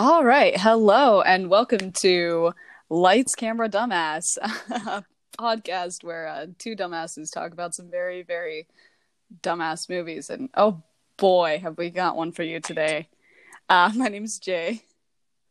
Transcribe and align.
All 0.00 0.24
right. 0.24 0.56
Hello 0.56 1.22
and 1.22 1.50
welcome 1.50 1.90
to 2.02 2.52
Lights 2.88 3.34
Camera 3.34 3.68
Dumbass, 3.68 4.36
a 4.70 5.04
podcast 5.36 6.04
where 6.04 6.28
uh, 6.28 6.46
two 6.56 6.76
dumbasses 6.76 7.32
talk 7.32 7.50
about 7.50 7.74
some 7.74 7.90
very, 7.90 8.22
very 8.22 8.68
dumbass 9.42 9.88
movies. 9.88 10.30
And 10.30 10.50
oh 10.54 10.84
boy, 11.16 11.58
have 11.60 11.78
we 11.78 11.90
got 11.90 12.14
one 12.14 12.30
for 12.30 12.44
you 12.44 12.60
today. 12.60 13.08
Uh, 13.68 13.90
my 13.96 14.06
name's 14.06 14.38
Jay. 14.38 14.82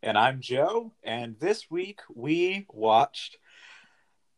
And 0.01 0.17
I'm 0.17 0.39
Joe. 0.39 0.93
And 1.03 1.37
this 1.41 1.69
week 1.69 1.99
we 2.15 2.67
watched 2.69 3.35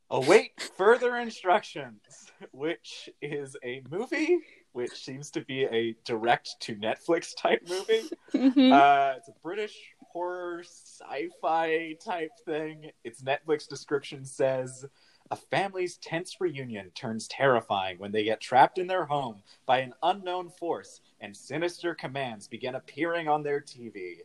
Await 0.10 0.60
Further 0.76 1.18
Instructions, 1.18 2.02
which 2.52 3.12
is 3.22 3.56
a 3.64 3.84
movie 3.92 4.40
which 4.72 4.92
seems 4.92 5.32
to 5.32 5.42
be 5.42 5.64
a 5.64 5.96
direct 6.06 6.50
to 6.62 6.76
Netflix 6.76 7.36
type 7.38 7.62
movie. 7.68 8.02
Mhm. 8.34 8.72
Uh, 8.72 9.16
it's 9.18 9.28
a 9.28 9.34
British 9.42 9.76
horror 10.12 10.64
sci-fi 10.64 11.96
type 12.04 12.32
thing. 12.46 12.92
Its 13.04 13.22
Netflix 13.22 13.68
description 13.68 14.26
says 14.26 14.86
a 15.32 15.36
family's 15.36 15.98
tense 15.98 16.38
reunion 16.40 16.90
turns 16.96 17.28
terrifying 17.28 18.00
when 18.00 18.12
they 18.12 18.24
get 18.24 18.42
trapped 18.42 18.78
in 18.80 18.88
their 18.88 19.06
home 19.06 19.44
by 19.66 19.80
an 19.80 19.94
unknown 20.02 20.50
force 20.50 21.02
and 21.22 21.36
sinister 21.36 21.94
commands 21.94 22.48
begin 22.48 22.76
appearing 22.76 23.28
on 23.28 23.44
their 23.44 23.62
TV. 23.62 24.22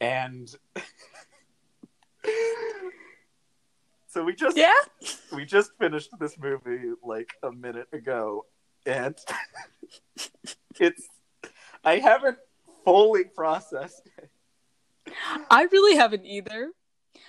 And 0.00 0.54
so 4.06 4.24
we 4.24 4.34
just 4.34 4.56
yeah? 4.56 4.72
we 5.32 5.44
just 5.44 5.72
finished 5.78 6.10
this 6.20 6.38
movie 6.38 6.92
like 7.02 7.30
a 7.42 7.50
minute 7.50 7.88
ago 7.92 8.46
and 8.86 9.16
it's 10.80 11.08
I 11.84 11.98
haven't 11.98 12.38
fully 12.84 13.24
processed. 13.24 14.02
I 15.50 15.64
really 15.64 15.96
haven't 15.96 16.24
either, 16.26 16.70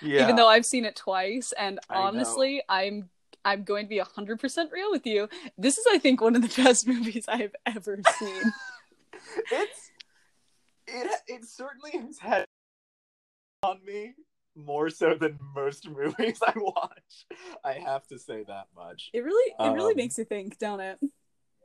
Yeah. 0.00 0.22
even 0.22 0.36
though 0.36 0.48
I've 0.48 0.66
seen 0.66 0.84
it 0.84 0.96
twice. 0.96 1.52
And 1.58 1.78
honestly, 1.90 2.62
I'm 2.68 3.08
I'm 3.44 3.64
going 3.64 3.86
to 3.86 3.88
be 3.88 3.98
100% 3.98 4.70
real 4.70 4.92
with 4.92 5.04
you. 5.04 5.28
This 5.58 5.76
is, 5.76 5.84
I 5.90 5.98
think, 5.98 6.20
one 6.20 6.36
of 6.36 6.42
the 6.42 6.48
best 6.62 6.86
movies 6.86 7.24
I 7.28 7.38
have 7.38 7.54
ever 7.66 8.00
seen. 8.18 8.42
it's 9.52 9.90
it 10.86 11.10
it 11.28 11.44
certainly 11.44 11.92
has 11.92 12.18
had 12.18 12.44
on 13.62 13.80
me 13.84 14.14
more 14.54 14.90
so 14.90 15.14
than 15.14 15.38
most 15.54 15.88
movies 15.88 16.38
I 16.46 16.52
watch. 16.56 17.26
I 17.64 17.74
have 17.74 18.06
to 18.08 18.18
say 18.18 18.44
that 18.46 18.66
much. 18.76 19.10
It 19.12 19.20
really, 19.20 19.54
it 19.58 19.72
really 19.72 19.92
Um, 19.92 19.96
makes 19.96 20.18
you 20.18 20.24
think, 20.24 20.58
don't 20.58 20.80
it? 20.80 20.98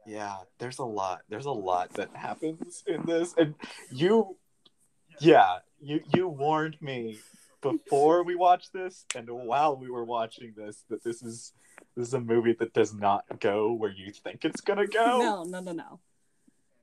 Yeah, 0.05 0.37
there's 0.59 0.79
a 0.79 0.85
lot. 0.85 1.23
There's 1.27 1.45
a 1.47 1.51
lot 1.51 1.89
that 1.93 2.15
happens 2.15 2.83
in 2.87 3.03
this, 3.05 3.33
and 3.37 3.55
you, 3.91 4.37
yeah, 5.19 5.59
you 5.79 6.01
you 6.13 6.27
warned 6.27 6.77
me 6.81 7.19
before 7.61 8.23
we 8.23 8.35
watched 8.35 8.73
this, 8.73 9.05
and 9.15 9.27
while 9.29 9.75
we 9.75 9.89
were 9.89 10.05
watching 10.05 10.53
this, 10.55 10.83
that 10.89 11.03
this 11.03 11.21
is 11.21 11.53
this 11.95 12.07
is 12.07 12.13
a 12.13 12.19
movie 12.19 12.53
that 12.59 12.73
does 12.73 12.93
not 12.93 13.23
go 13.39 13.73
where 13.73 13.91
you 13.91 14.11
think 14.11 14.45
it's 14.45 14.61
gonna 14.61 14.87
go, 14.87 15.17
No, 15.19 15.43
no, 15.43 15.59
no, 15.59 15.71
no. 15.71 15.99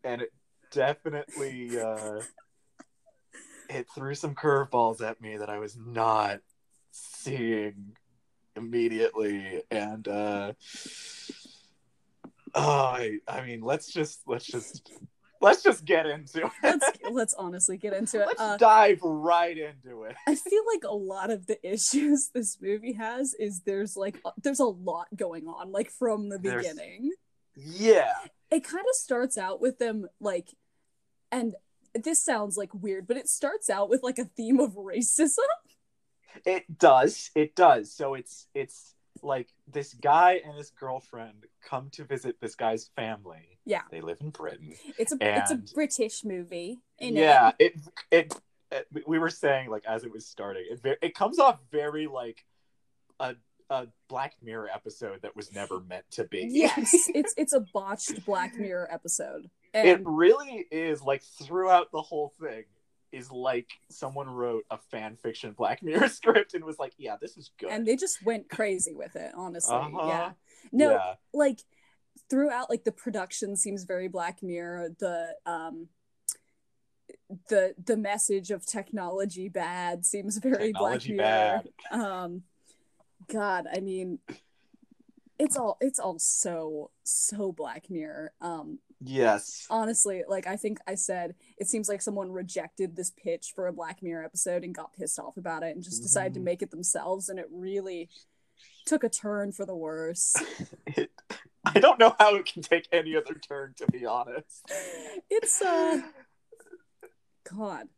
and 0.03 0.23
it 0.23 0.33
definitely 0.71 1.79
uh, 1.81 2.21
it 3.71 3.87
threw 3.95 4.15
some 4.15 4.35
curveballs 4.35 5.01
at 5.01 5.21
me 5.21 5.37
that 5.37 5.49
I 5.49 5.59
was 5.59 5.77
not 5.77 6.41
seeing 6.91 7.97
immediately, 8.57 9.63
and 9.71 10.07
uh, 10.07 10.53
oh, 12.55 12.71
I, 12.85 13.19
I 13.27 13.43
mean, 13.43 13.61
let's 13.63 13.93
just 13.93 14.21
let's 14.27 14.47
just 14.47 14.91
let's 15.45 15.63
just 15.63 15.85
get 15.85 16.07
into 16.07 16.47
it. 16.47 16.53
Let's 16.63 16.91
let's 17.11 17.35
honestly 17.35 17.77
get 17.77 17.93
into 17.93 18.21
it. 18.23 18.27
Let's 18.27 18.41
Uh, 18.41 18.57
dive 18.57 18.99
right 19.03 19.57
into 19.57 20.05
it. 20.05 20.17
I 20.27 20.35
feel 20.35 20.63
like 20.73 20.85
a 20.85 20.95
lot 20.95 21.31
of 21.31 21.47
the 21.47 21.59
issues 21.73 22.31
this 22.35 22.59
movie 22.61 22.95
has 22.95 23.35
is 23.35 23.61
there's 23.65 23.97
like 23.97 24.17
there's 24.43 24.61
a 24.61 24.65
lot 24.65 25.09
going 25.15 25.47
on 25.47 25.71
like 25.73 25.91
from 25.91 26.29
the 26.29 26.39
There's- 26.39 26.67
beginning. 26.67 27.13
Yeah, 27.57 28.13
It 28.51 28.65
kind 28.65 28.85
of 28.89 28.95
starts 28.97 29.39
out 29.39 29.61
with 29.61 29.79
them 29.79 30.09
like 30.21 30.49
and 31.31 31.55
this 31.95 32.25
sounds 32.25 32.57
like 32.57 32.75
weird, 32.75 33.07
but 33.07 33.17
it 33.17 33.29
starts 33.29 33.71
out 33.71 33.89
with 33.89 34.03
like 34.03 34.19
a 34.19 34.25
theme 34.25 34.59
of 34.59 34.73
racism. 34.73 35.47
it 36.45 36.65
does. 36.79 37.31
It 37.37 37.55
does. 37.55 37.93
So 37.95 38.15
it's 38.15 38.49
it's 38.55 38.95
like 39.23 39.49
this 39.69 39.95
guy 39.95 40.41
and 40.45 40.57
his 40.57 40.71
girlfriend 40.71 41.47
come 41.65 41.91
to 41.93 42.03
visit 42.05 42.41
this 42.41 42.57
guy's 42.57 42.91
family. 42.97 43.54
Yeah. 43.65 43.83
They 43.91 44.01
live 44.01 44.19
in 44.21 44.31
Britain. 44.31 44.75
It's 44.99 45.13
a 45.13 45.17
it's 45.21 45.51
a 45.51 45.57
British 45.75 46.25
movie. 46.25 46.81
Yeah, 46.99 47.53
it, 47.59 47.75
it 48.11 48.35
it 48.71 48.89
we 49.07 49.19
were 49.19 49.31
saying 49.31 49.71
like 49.71 49.85
as 49.87 50.05
it 50.05 50.13
was 50.13 50.27
starting, 50.27 50.65
it 50.71 50.99
it 51.03 51.15
comes 51.15 51.39
off 51.39 51.61
very 51.71 52.07
like 52.07 52.45
a 53.21 53.37
a 53.71 53.87
Black 54.09 54.35
Mirror 54.43 54.69
episode 54.75 55.23
that 55.23 55.35
was 55.35 55.53
never 55.55 55.81
meant 55.81 56.05
to 56.13 56.25
be. 56.25 56.47
Yes, 56.51 56.91
it's 57.15 57.35
it's 57.37 57.53
a 57.53 57.65
botched 57.73 58.25
Black 58.27 58.57
Mirror 58.57 58.89
episode. 58.93 59.49
it 59.73 60.01
really 60.05 60.67
is 60.71 61.03
like 61.03 61.23
throughout 61.23 61.91
the 61.91 62.03
whole 62.03 62.33
thing 62.41 62.65
is 63.13 63.31
like 63.31 63.69
someone 63.91 64.29
wrote 64.29 64.65
a 64.71 64.79
fan 64.91 65.17
fiction 65.17 65.53
Black 65.53 65.83
Mirror 65.83 66.09
script 66.09 66.55
and 66.55 66.65
was 66.65 66.79
like, 66.79 66.93
yeah, 66.99 67.17
this 67.21 67.37
is 67.37 67.51
good. 67.59 67.71
and 67.71 67.87
they 67.87 67.97
just 67.97 68.25
went 68.25 68.51
crazy 68.51 68.95
with 68.95 69.17
it, 69.17 69.33
honestly. 69.37 69.75
Uh-huh. 69.75 70.09
Yeah. 70.09 70.33
No, 70.73 70.91
yeah. 70.93 71.15
like 71.33 71.61
throughout 72.31 72.71
like 72.71 72.85
the 72.85 72.93
production 72.93 73.57
seems 73.57 73.85
very 73.85 74.09
black 74.09 74.43
mirror 74.43 74.89
the 74.99 75.35
um 75.47 75.89
the 77.49 77.75
the 77.85 77.97
message 77.97 78.51
of 78.51 78.65
technology 78.67 79.49
bad 79.49 80.05
seems 80.05 80.39
very 80.39 80.69
Technology 80.73 81.17
black 81.17 81.63
mirror 81.91 82.13
um 82.25 82.43
god 83.33 83.67
i 83.75 83.81
mean 83.81 84.19
it's 85.39 85.57
all 85.57 85.77
it's 85.81 85.99
all 85.99 86.19
so 86.19 86.91
so 87.03 87.53
black 87.53 87.91
mirror 87.91 88.33
um 88.41 88.79
Yes. 89.07 89.67
honestly 89.69 90.23
like 90.27 90.47
i 90.47 90.57
think 90.57 90.79
i 90.87 90.95
said 90.95 91.35
it 91.59 91.69
seems 91.69 91.89
like 91.91 92.01
someone 92.01 92.31
rejected 92.31 92.97
this 92.97 93.11
pitch 93.11 93.53
for 93.55 93.67
a 93.67 93.73
black 93.73 94.03
mirror 94.03 94.25
episode 94.25 94.65
and 94.65 94.75
got 94.75 94.95
pissed 94.95 95.19
off 95.19 95.37
about 95.37 95.63
it 95.63 95.75
and 95.75 95.85
just 95.85 96.03
decided 96.03 96.33
to 96.35 96.41
Mhm. 96.41 96.45
make 96.45 96.63
it 96.63 96.71
themselves 96.71 97.29
and 97.29 97.39
it 97.39 97.49
really 97.51 98.09
took 98.87 99.05
a 99.05 99.09
turn 99.11 99.53
for 99.53 99.67
the 99.67 99.75
worse 99.77 100.35
It, 100.87 101.11
I 101.75 101.81
don't 101.81 101.99
know 101.99 102.15
how 102.19 102.35
it 102.37 102.47
can 102.47 102.63
take 102.63 102.89
any 102.93 103.17
other 103.17 103.35
turn, 103.35 103.75
to 103.79 103.87
be 103.87 104.05
honest. 104.07 104.63
it's 105.31 105.61
uh 105.63 106.01
god 107.51 107.89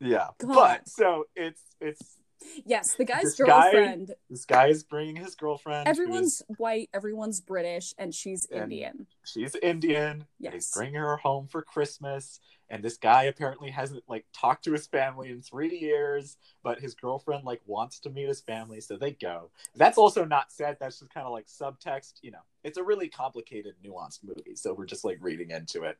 Yeah, 0.00 0.28
God. 0.38 0.48
but 0.54 0.88
so 0.88 1.24
it's 1.34 1.62
it's 1.80 2.19
yes 2.64 2.94
the 2.94 3.04
guy's 3.04 3.22
This 3.36 3.38
guy- 3.38 3.46
girlfriend 3.72 4.14
this 4.28 4.44
guy 4.44 4.66
is 4.68 4.82
bringing 4.82 5.16
his 5.16 5.34
girlfriend. 5.34 5.88
everyone's 5.88 6.42
white 6.58 6.88
everyone's 6.94 7.40
british 7.40 7.94
and 7.98 8.14
she's 8.14 8.46
And- 8.46 8.62
indian 8.64 9.06
she's 9.24 9.54
Indian. 9.56 10.26
Yes. 10.40 10.52
He's 10.54 10.72
bringing 10.72 10.94
her 11.00 11.16
home 11.18 11.46
for 11.46 11.62
Christmas. 11.62 12.40
And 12.68 12.82
this 12.82 12.96
guy 12.96 13.24
apparently 13.24 13.70
hasn't 13.70 14.02
like 14.08 14.24
talked 14.32 14.64
to 14.64 14.72
his 14.72 14.86
family 14.88 15.30
in 15.30 15.40
three 15.42 15.76
years, 15.78 16.36
but 16.64 16.80
his 16.80 16.94
girlfriend 16.94 17.44
like 17.44 17.60
wants 17.66 18.00
to 18.00 18.10
meet 18.10 18.26
his 18.28 18.40
family, 18.40 18.80
so 18.80 18.96
they 18.96 19.12
go. 19.12 19.50
That's 19.76 19.98
also 19.98 20.24
not 20.24 20.50
said. 20.52 20.78
That's 20.80 20.98
just 21.00 21.12
kind 21.14 21.26
of 21.26 21.32
like 21.32 21.46
subtext. 21.46 22.14
You 22.22 22.32
know, 22.32 22.40
it's 22.64 22.78
a 22.78 22.82
really 22.82 23.08
complicated, 23.08 23.74
nuanced 23.84 24.24
movie, 24.24 24.56
so 24.56 24.72
we're 24.72 24.86
just 24.86 25.04
like 25.04 25.18
reading 25.20 25.50
into 25.50 25.82
it. 25.84 25.98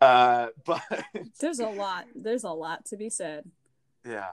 Uh, 0.00 0.48
but 0.64 0.82
there's 1.40 1.60
a 1.60 1.68
lot 1.68 2.06
there's 2.14 2.44
a 2.44 2.50
lot 2.50 2.84
to 2.86 2.96
be 2.96 3.10
said 3.10 3.44
yeah, 4.06 4.30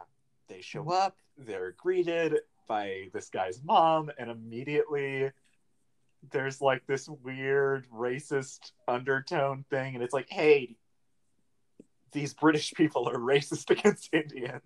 they 0.47 0.61
show 0.61 0.89
up. 0.91 1.17
They're 1.39 1.71
greeted 1.77 2.39
by 2.67 3.07
this 3.13 3.29
guy's 3.29 3.61
mom, 3.63 4.11
and 4.19 4.29
immediately 4.29 5.31
there's 6.31 6.61
like 6.61 6.85
this 6.85 7.07
weird 7.07 7.87
racist 7.89 8.71
undertone 8.87 9.63
thing, 9.69 9.95
and 9.95 10.03
it's 10.03 10.13
like, 10.13 10.27
hey, 10.29 10.75
these 12.11 12.33
British 12.33 12.73
people 12.73 13.07
are 13.07 13.17
racist 13.17 13.69
against 13.77 14.09
Indians. 14.13 14.63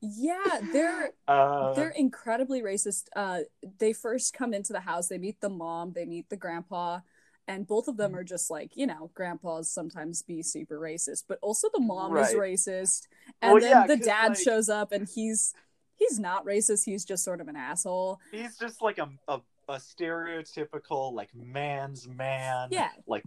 yeah 0.00 0.60
they're 0.72 1.10
Uh, 1.28 1.72
they're 1.74 1.90
incredibly 1.90 2.60
racist 2.60 3.04
uh 3.14 3.38
they 3.78 3.92
first 3.92 4.34
come 4.34 4.52
into 4.52 4.72
the 4.72 4.80
house 4.80 5.06
they 5.06 5.16
meet 5.16 5.40
the 5.40 5.48
mom 5.48 5.92
they 5.92 6.04
meet 6.04 6.28
the 6.28 6.36
grandpa 6.36 6.98
and 7.46 7.68
both 7.68 7.86
of 7.86 7.96
them 7.96 8.10
Mm-hmm. 8.10 8.18
are 8.18 8.24
just 8.24 8.50
like 8.50 8.76
you 8.76 8.84
know 8.84 9.12
grandpas 9.14 9.70
sometimes 9.70 10.22
be 10.22 10.42
super 10.42 10.80
racist 10.80 11.22
but 11.28 11.38
also 11.40 11.68
the 11.72 11.78
mom 11.80 12.16
is 12.16 12.32
racist 12.34 13.06
and 13.40 13.52
Well, 13.52 13.60
then 13.62 13.70
yeah, 13.70 13.86
the 13.86 13.96
dad 13.96 14.28
like- 14.30 14.38
shows 14.38 14.68
up 14.68 14.90
and 14.90 15.08
he's 15.08 15.54
he's 15.96 16.18
not 16.18 16.44
racist 16.44 16.84
he's 16.84 17.04
just 17.04 17.24
sort 17.24 17.40
of 17.40 17.48
an 17.48 17.56
asshole 17.56 18.20
he's 18.30 18.56
just 18.56 18.80
like 18.82 18.98
a, 18.98 19.08
a 19.28 19.40
a 19.68 19.76
stereotypical 19.78 21.12
like 21.12 21.34
man's 21.34 22.06
man. 22.06 22.68
Yeah. 22.70 22.90
like 23.06 23.24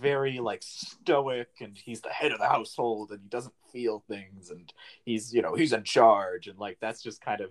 very 0.00 0.38
like 0.38 0.62
stoic 0.62 1.48
and 1.60 1.76
he's 1.76 2.00
the 2.00 2.08
head 2.10 2.32
of 2.32 2.38
the 2.38 2.46
household 2.46 3.10
and 3.10 3.20
he 3.22 3.28
doesn't 3.28 3.54
feel 3.72 4.02
things 4.08 4.50
and 4.50 4.72
he's 5.04 5.32
you 5.34 5.42
know 5.42 5.54
he's 5.54 5.72
in 5.72 5.82
charge 5.82 6.46
and 6.46 6.58
like 6.58 6.78
that's 6.80 7.02
just 7.02 7.20
kind 7.20 7.40
of 7.40 7.50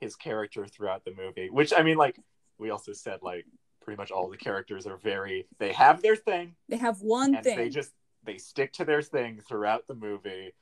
his 0.00 0.14
character 0.16 0.66
throughout 0.66 1.04
the 1.04 1.14
movie 1.14 1.48
which 1.50 1.72
i 1.76 1.82
mean 1.82 1.96
like 1.96 2.18
we 2.58 2.70
also 2.70 2.92
said 2.92 3.20
like 3.22 3.46
pretty 3.82 3.96
much 3.96 4.10
all 4.10 4.28
the 4.28 4.36
characters 4.36 4.86
are 4.86 4.98
very 4.98 5.46
they 5.58 5.72
have 5.72 6.02
their 6.02 6.16
thing 6.16 6.54
they 6.68 6.76
have 6.76 7.00
one 7.00 7.34
and 7.34 7.44
thing 7.44 7.56
they 7.56 7.68
just 7.70 7.92
they 8.24 8.36
stick 8.36 8.72
to 8.72 8.84
their 8.84 9.00
thing 9.02 9.40
throughout 9.48 9.86
the 9.86 9.94
movie 9.94 10.52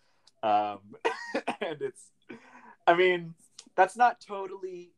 Um, 0.44 0.79
and 1.61 1.81
it's, 1.81 2.11
I 2.87 2.94
mean, 2.94 3.35
that's 3.75 3.97
not 3.97 4.21
totally 4.21 4.93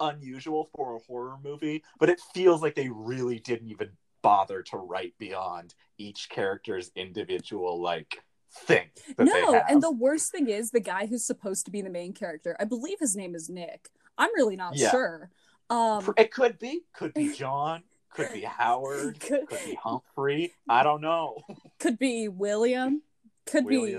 unusual 0.00 0.68
for 0.74 0.96
a 0.96 0.98
horror 1.00 1.36
movie, 1.42 1.82
but 1.98 2.08
it 2.08 2.20
feels 2.32 2.62
like 2.62 2.74
they 2.74 2.88
really 2.88 3.38
didn't 3.40 3.68
even 3.68 3.90
bother 4.22 4.62
to 4.62 4.76
write 4.76 5.14
beyond 5.18 5.74
each 5.96 6.28
character's 6.28 6.90
individual 6.96 7.80
like 7.80 8.22
thing. 8.52 8.86
No, 9.18 9.54
and 9.68 9.82
the 9.82 9.90
worst 9.90 10.30
thing 10.32 10.48
is 10.48 10.70
the 10.70 10.80
guy 10.80 11.06
who's 11.06 11.24
supposed 11.24 11.64
to 11.66 11.70
be 11.70 11.82
the 11.82 11.90
main 11.90 12.12
character. 12.12 12.56
I 12.58 12.64
believe 12.64 12.98
his 13.00 13.16
name 13.16 13.34
is 13.34 13.48
Nick. 13.48 13.88
I'm 14.16 14.30
really 14.34 14.56
not 14.56 14.76
Yeah. 14.76 14.90
sure. 14.90 15.30
Um, 15.70 16.14
it 16.16 16.32
could 16.32 16.58
be, 16.58 16.80
could 16.94 17.12
be 17.12 17.32
John, 17.36 17.82
could 18.14 18.32
be 18.32 18.40
Howard, 18.40 19.20
could, 19.20 19.46
could 19.48 19.64
be 19.64 19.74
Humphrey. 19.74 20.54
I 20.68 20.82
don't 20.82 21.02
know. 21.02 21.42
could 21.78 21.98
be 21.98 22.28
William, 22.28 23.02
could 23.46 23.66
be 23.66 23.98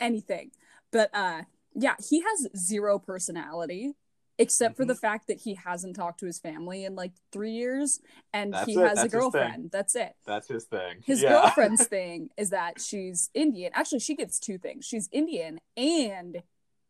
anything. 0.00 0.50
But 0.90 1.10
uh, 1.14 1.42
yeah, 1.78 1.94
he 2.08 2.20
has 2.22 2.48
zero 2.56 2.98
personality. 2.98 3.92
Except 4.38 4.76
for 4.76 4.82
Mm-hmm. 4.82 4.88
the 4.88 4.94
fact 4.96 5.28
that 5.28 5.40
he 5.40 5.54
hasn't 5.54 5.96
talked 5.96 6.20
to 6.20 6.26
his 6.26 6.38
family 6.38 6.84
in 6.84 6.94
like 6.94 7.12
three 7.32 7.52
years, 7.52 8.00
and 8.34 8.52
That's 8.52 8.66
he 8.66 8.74
it. 8.74 8.86
has 8.86 8.96
That's 8.96 9.06
a 9.06 9.16
girlfriend. 9.16 9.70
That's 9.72 9.96
it. 9.96 10.14
That's 10.26 10.46
his 10.46 10.64
thing. 10.64 10.96
His 11.06 11.22
yeah. 11.22 11.30
girlfriend's 11.30 11.86
thing 11.96 12.28
is 12.36 12.50
that 12.50 12.78
she's 12.78 13.30
Indian. 13.32 13.70
Actually, 13.74 14.00
she 14.00 14.14
gets 14.14 14.38
two 14.38 14.58
things. 14.58 14.84
She's 14.84 15.08
Indian 15.10 15.58
and 15.74 16.42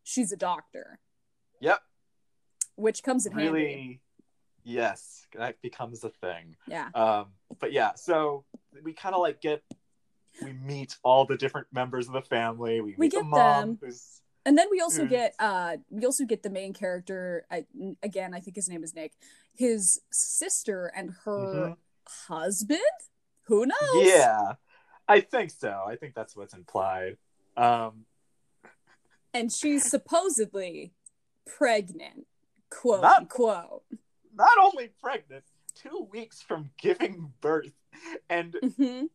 she's 0.03 0.33
a 0.33 0.35
doctor, 0.35 0.99
Yep. 1.61 1.79
which 2.75 3.01
comes 3.01 3.25
in 3.25 3.31
handy. 3.31 3.49
Really. 3.49 4.01
Yes, 4.65 5.25
that 5.33 5.61
becomes 5.61 6.03
a 6.03 6.09
thing. 6.09 6.57
Yeah. 6.67 6.89
Um, 6.93 7.27
but 7.61 7.71
yeah, 7.71 7.91
so 7.95 8.43
we 8.83 8.91
kind 8.91 9.15
of 9.15 9.21
like 9.21 9.39
get 9.39 9.63
we 10.43 10.51
meet 10.51 10.97
all 11.01 11.23
the 11.25 11.37
different 11.37 11.67
members 11.71 12.07
of 12.07 12.13
the 12.13 12.21
family. 12.23 12.81
We, 12.81 12.91
We 12.97 13.05
meet 13.05 13.11
the 13.11 13.17
get 13.21 13.25
mom, 13.25 13.67
them. 13.67 13.79
who's 13.81 14.21
And 14.47 14.57
then 14.57 14.67
we 14.71 14.79
also 14.79 15.03
Mm. 15.03 15.09
get 15.09 15.35
uh 15.39 15.75
we 15.89 16.05
also 16.05 16.23
get 16.23 16.41
the 16.41 16.49
main 16.49 16.71
character 16.73 17.45
I, 17.51 17.65
again, 18.01 18.33
I 18.33 18.39
think 18.39 18.55
his 18.55 18.69
name 18.69 18.81
is 18.81 18.95
Nick. 18.95 19.11
His 19.53 19.99
sister 20.09 20.85
and 20.95 21.11
her 21.25 21.31
Mhm. 21.75 21.77
husband? 22.29 22.79
Who 23.43 23.65
knows? 23.65 24.05
yeah, 24.07 24.53
I 25.07 25.19
think 25.19 25.51
so. 25.51 25.83
I 25.85 25.97
think 25.97 26.15
that's 26.15 26.33
what's 26.35 26.53
implied. 26.53 27.17
Um, 27.57 28.05
And 29.33 29.51
she's 29.51 29.83
supposedly 29.83 30.93
pregnant. 31.45 32.25
Quote 32.69 33.01
Not- 33.01 33.21
unquote. 33.23 33.83
not 34.33 34.57
only 34.59 34.87
pregnant, 35.01 35.43
two 35.75 36.07
weeks 36.09 36.41
from 36.41 36.71
giving 36.77 37.33
birth, 37.41 37.73
and 38.29 38.55
hmm 38.77 39.07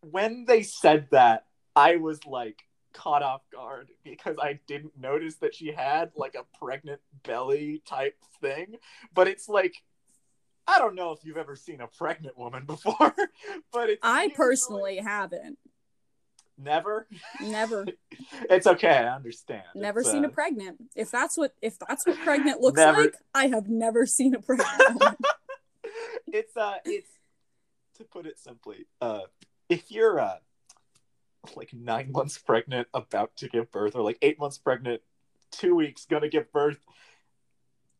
when 0.00 0.44
they 0.44 0.62
said 0.62 1.08
that, 1.12 1.46
I 1.76 1.96
was 1.96 2.24
like 2.26 2.66
caught 2.94 3.22
off 3.22 3.42
guard 3.52 3.90
because 4.04 4.36
I 4.40 4.60
didn't 4.66 4.96
notice 4.98 5.34
that 5.36 5.54
she 5.54 5.72
had 5.72 6.12
like 6.16 6.34
a 6.36 6.44
pregnant 6.58 7.00
belly 7.24 7.82
type 7.86 8.16
thing. 8.40 8.76
But 9.12 9.28
it's 9.28 9.48
like, 9.48 9.74
I 10.66 10.78
don't 10.78 10.94
know 10.94 11.12
if 11.12 11.18
you've 11.24 11.36
ever 11.36 11.56
seen 11.56 11.80
a 11.82 11.86
pregnant 11.88 12.38
woman 12.38 12.64
before, 12.66 13.14
but 13.72 13.90
it's 13.90 14.00
I 14.02 14.28
personally 14.34 14.96
haven't. 14.96 15.58
never. 16.56 17.06
Never 17.42 17.84
It's 18.48 18.66
okay, 18.66 18.88
I 18.96 19.14
understand. 19.14 19.64
never 19.74 20.00
It's, 20.00 20.10
seen 20.10 20.24
uh, 20.24 20.28
a 20.28 20.30
pregnant. 20.30 20.76
If 20.94 21.10
that's 21.10 21.36
what 21.36 21.52
if 21.60 21.78
that's 21.78 22.06
what 22.06 22.16
pregnant 22.20 22.60
looks 22.60 22.76
Never- 22.78 23.02
like, 23.02 23.14
I 23.34 23.48
have 23.48 23.68
never 23.68 24.06
seen 24.06 24.34
a 24.34 24.40
pregnant 24.40 24.70
it's 26.28 26.56
uh 26.56 26.74
it's 26.84 27.10
to 27.96 28.04
put 28.04 28.26
it 28.26 28.38
simply 28.38 28.86
uh 29.00 29.20
if 29.68 29.90
you're 29.90 30.18
uh 30.18 30.36
like 31.56 31.72
nine 31.72 32.12
months 32.12 32.38
pregnant 32.38 32.88
about 32.94 33.36
to 33.36 33.48
give 33.48 33.70
birth 33.70 33.94
or 33.96 34.02
like 34.02 34.18
eight 34.22 34.38
months 34.38 34.58
pregnant 34.58 35.00
two 35.50 35.74
weeks 35.74 36.04
gonna 36.06 36.28
give 36.28 36.50
birth. 36.52 36.78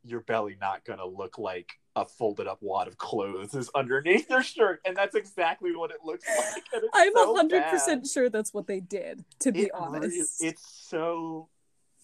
Your 0.06 0.20
belly 0.20 0.56
not 0.60 0.84
gonna 0.84 1.06
look 1.06 1.38
like 1.38 1.72
a 1.96 2.04
folded 2.04 2.46
up 2.48 2.58
wad 2.60 2.88
of 2.88 2.98
clothes 2.98 3.54
is 3.54 3.70
underneath 3.74 4.28
your 4.28 4.42
shirt 4.42 4.80
and 4.84 4.96
that's 4.96 5.14
exactly 5.14 5.74
what 5.76 5.92
it 5.92 5.98
looks 6.04 6.26
like 6.36 6.64
I'm 6.92 7.16
a 7.16 7.34
hundred 7.34 7.64
percent 7.66 8.06
sure 8.06 8.28
that's 8.28 8.52
what 8.52 8.66
they 8.66 8.80
did, 8.80 9.24
to 9.40 9.52
be 9.52 9.62
It 9.62 9.70
honest. 9.72 10.42
it's 10.42 10.66
so 10.88 11.48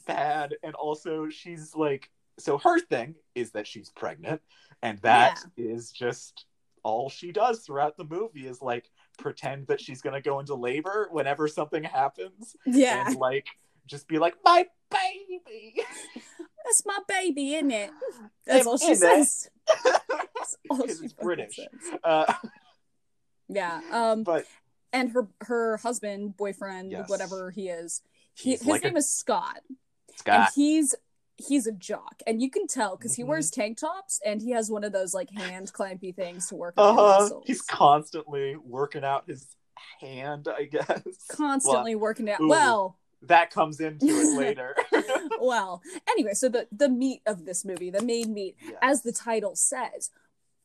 bad 0.07 0.55
and 0.63 0.75
also 0.77 1.29
she's 1.29 1.75
like 1.75 2.09
so 2.39 2.57
her 2.59 2.79
thing 2.79 3.17
is 3.35 3.51
that 3.51 3.67
she's 3.67 3.91
pregnant 3.91 4.41
and 4.81 4.99
that 5.01 5.41
is 5.57 5.91
just 5.93 6.47
all 6.85 7.11
she 7.11 7.33
does 7.33 7.61
throughout 7.61 7.97
the 7.97 8.05
movie 8.05 8.47
is 8.47 8.63
like 8.63 8.89
pretend 9.21 9.67
that 9.69 9.81
she's 9.81 10.01
gonna 10.03 10.21
go 10.21 10.41
into 10.41 10.55
labor 10.55 11.09
whenever 11.11 11.47
something 11.49 11.83
happens 11.85 12.57
yeah. 12.67 13.07
and 13.07 13.17
like 13.17 13.47
just 13.87 14.09
be 14.09 14.19
like 14.19 14.35
my 14.45 14.67
baby 14.91 15.75
That's 16.65 16.85
my 16.85 16.99
baby, 17.09 17.55
isn't 17.55 17.71
it? 17.71 17.91
That's 18.47 18.67
all 18.67 18.77
she 18.79 18.95
says. 18.95 19.49
Because 20.69 21.01
it's 21.01 21.13
british 21.13 21.59
uh, 22.05 22.33
Yeah. 23.49 23.81
Um 23.93 24.25
but 24.25 24.47
and 24.93 25.11
her 25.13 25.29
her 25.43 25.77
husband, 25.79 26.37
boyfriend, 26.37 26.91
Yes. 26.93 27.09
whatever 27.09 27.51
he 27.51 27.69
is, 27.69 28.03
he, 28.35 28.53
his 28.53 28.67
like 28.67 28.83
a- 28.83 28.89
name 28.89 28.97
is 28.97 29.09
Scott. 29.11 29.61
And 29.69 29.79
scott 30.19 30.51
he's 30.55 30.95
he's 31.49 31.67
a 31.67 31.73
jock. 31.73 32.23
And 32.27 32.41
you 32.43 32.51
can 32.51 32.67
tell 32.67 32.97
because 32.97 33.15
he 33.15 33.23
Mhm. 33.23 33.27
wears 33.29 33.51
tank 33.51 33.79
tops 33.79 34.21
and 34.25 34.41
he 34.43 34.51
has 34.53 34.71
one 34.71 34.85
of 34.85 34.93
those 34.93 35.15
like 35.15 35.31
hand 35.31 35.73
clampy 35.73 36.15
things 36.15 36.49
to 36.49 36.57
work 36.57 36.75
on 36.77 36.95
his 36.95 36.99
uh-huh 37.01 37.21
muscles. 37.23 37.45
he's 37.47 37.63
constantly 37.63 38.57
working 38.57 39.05
out 39.05 39.25
his 39.27 39.47
hand 40.01 40.47
i 40.49 40.65
guess 40.65 41.03
constantly 41.31 41.95
working 41.95 42.29
out. 42.31 42.41
ooh. 42.41 42.49
Well, 42.49 42.97
that 43.23 43.51
comes 43.51 43.81
into 43.81 44.07
it 44.07 44.37
later 44.39 44.75
well. 45.41 45.83
Anyway, 46.09 46.33
so 46.35 46.49
the 46.49 46.67
the 46.73 46.89
meat 46.89 47.21
of 47.27 47.45
this 47.45 47.65
movie, 47.65 47.91
the 47.91 48.03
main 48.03 48.33
meat, 48.33 48.57
Yeah. 48.63 48.77
as 48.83 49.03
the 49.03 49.13
title 49.13 49.55
says, 49.57 50.11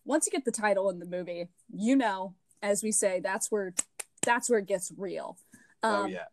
once 0.05 0.25
you 0.25 0.31
get 0.31 0.45
the 0.45 0.51
title 0.51 0.89
in 0.89 0.99
the 0.99 1.05
movie, 1.05 1.47
you 1.73 1.95
know, 1.95 2.33
as 2.61 2.81
we 2.83 2.91
say, 2.91 3.19
that's 3.19 3.51
where 3.51 3.73
that's 4.21 4.49
where 4.49 4.59
it 4.59 4.67
gets 4.67 4.91
real. 4.97 5.37
Um, 5.83 5.93
oh 5.95 6.05
yeah 6.07 6.25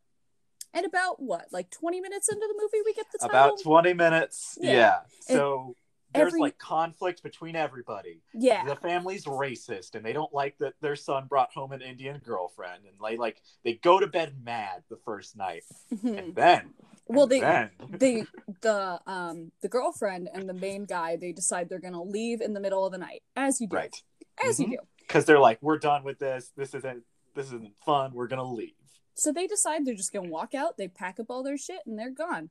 And 0.74 0.86
about 0.86 1.20
what, 1.20 1.46
like 1.52 1.70
twenty 1.70 2.00
minutes 2.00 2.28
into 2.28 2.46
the 2.46 2.54
movie, 2.60 2.82
we 2.84 2.94
get 2.94 3.06
the 3.12 3.19
title. 3.19 3.30
about 3.30 3.60
20 3.62 3.92
minutes 3.94 4.58
Yeah. 4.60 4.72
yeah, 4.72 4.98
so 5.20 5.76
there's 6.14 6.28
every- 6.28 6.40
like 6.40 6.58
conflict 6.58 7.22
between 7.22 7.56
everybody 7.56 8.20
yeah, 8.34 8.64
the 8.66 8.76
family's 8.76 9.24
racist 9.24 9.94
and 9.94 10.05
they 10.05 10.12
don't 10.12 10.32
like 10.34 10.56
that 10.58 10.74
their 10.82 10.94
son 10.96 11.24
brought 11.26 11.50
home 11.55 11.72
an 11.72 11.81
indian 11.81 12.19
girlfriend 12.22 12.84
and 12.86 12.94
they 13.02 13.17
like 13.17 13.41
they 13.64 13.74
go 13.74 13.98
to 13.98 14.06
bed 14.06 14.34
mad 14.44 14.82
the 14.91 14.98
first 15.06 15.36
night 15.38 15.62
Mhm. 15.91 16.19
and 16.19 16.34
then 16.34 16.74
well, 17.06 17.22
and 17.24 17.32
they 17.32 17.41
then 17.41 17.70
they 17.91 18.24
the 18.60 19.00
um 19.06 19.52
the 19.62 19.69
girlfriend 19.70 20.29
and 20.34 20.46
the 20.48 20.52
main 20.55 20.84
guy 20.84 21.17
they 21.17 21.32
decide 21.32 21.69
they're 21.70 21.79
gonna 21.81 22.02
leave 22.02 22.43
in 22.43 22.52
the 22.52 22.60
middle 22.60 22.84
of 22.84 22.93
the 22.93 22.98
night, 22.98 23.22
as 23.36 23.58
you 23.60 23.67
do, 23.69 23.76
right 23.76 24.02
as 24.44 24.58
Mhm. 24.58 24.69
you 24.69 24.76
do. 24.76 24.82
because 24.98 25.24
they're 25.24 25.38
like 25.41 25.58
we're 25.62 25.79
done 25.79 26.05
with 26.05 26.19
this 26.19 26.50
this 26.58 26.74
isn't 26.74 27.05
this 27.34 27.46
isn't 27.46 27.72
fun 27.86 28.12
we're 28.12 28.26
gonna 28.29 28.44
leave 28.44 28.74
So 29.14 29.32
they 29.32 29.46
decide 29.46 29.84
they're 29.84 29.94
just 29.94 30.12
gonna 30.12 30.28
walk 30.28 30.54
out. 30.54 30.76
They 30.76 30.88
pack 30.88 31.20
up 31.20 31.26
all 31.31 31.42
their 31.42 31.58
shit 31.58 31.81
and 31.86 31.98
they're 31.98 32.10
gone. 32.10 32.50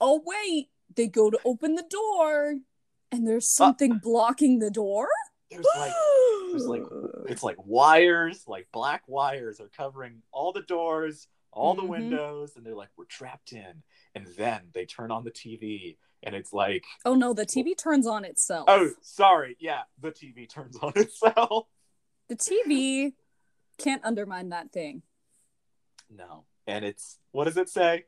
Oh 0.00 0.22
wait, 0.24 0.68
they 0.94 1.06
go 1.06 1.30
to 1.30 1.38
open 1.44 1.74
the 1.74 1.84
door, 1.88 2.54
and 3.12 3.26
there's 3.26 3.48
something 3.48 3.98
blocking 4.02 4.58
the 4.58 4.70
door. 4.70 5.08
there's 5.50 5.66
like 5.76 5.92
there's 6.50 6.66
like 6.66 6.82
it's 7.28 7.42
like 7.42 7.56
wires 7.64 8.44
like 8.46 8.68
black 8.72 9.02
wires 9.06 9.60
are 9.60 9.70
covering 9.76 10.22
all 10.32 10.52
the 10.52 10.62
doors 10.62 11.26
all 11.52 11.74
the 11.74 11.82
Mhm. 11.82 11.88
windows 11.88 12.52
and 12.56 12.64
they're 12.64 12.74
like 12.74 12.90
we're 12.98 13.04
trapped 13.06 13.52
in 13.52 13.82
and 14.14 14.26
then 14.36 14.60
they 14.74 14.84
turn 14.84 15.10
on 15.10 15.24
the 15.24 15.30
tv 15.30 15.96
and 16.22 16.34
it's 16.34 16.52
like 16.52 16.84
oh 17.06 17.14
no, 17.14 17.32
the 17.32 17.46
TV 17.46 17.74
turns 17.76 18.06
on 18.06 18.24
itself. 18.26 18.66
oh 18.68 18.90
sorry 19.00 19.56
yeah 19.58 19.82
the 20.00 20.10
tv 20.10 20.46
turns 20.48 20.76
on 20.82 20.92
itself 20.96 21.66
The 22.28 22.36
TV 22.36 23.14
can't 23.78 24.04
undermine 24.04 24.50
that 24.50 24.70
thing. 24.72 25.02
No 26.10 26.44
and 26.66 26.84
it's 26.84 27.18
what 27.32 27.44
does 27.44 27.56
it 27.56 27.68
say 27.68 28.04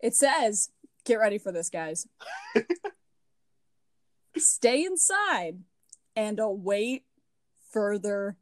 It 0.00 0.14
says, 0.16 0.70
"Get 1.04 1.16
ready 1.20 1.38
for 1.38 1.52
this, 1.52 1.70
guys. 1.70 2.06
Stay 4.36 4.84
inside 4.84 5.58
and 6.16 6.38
await 6.40 7.04
further 7.70 8.36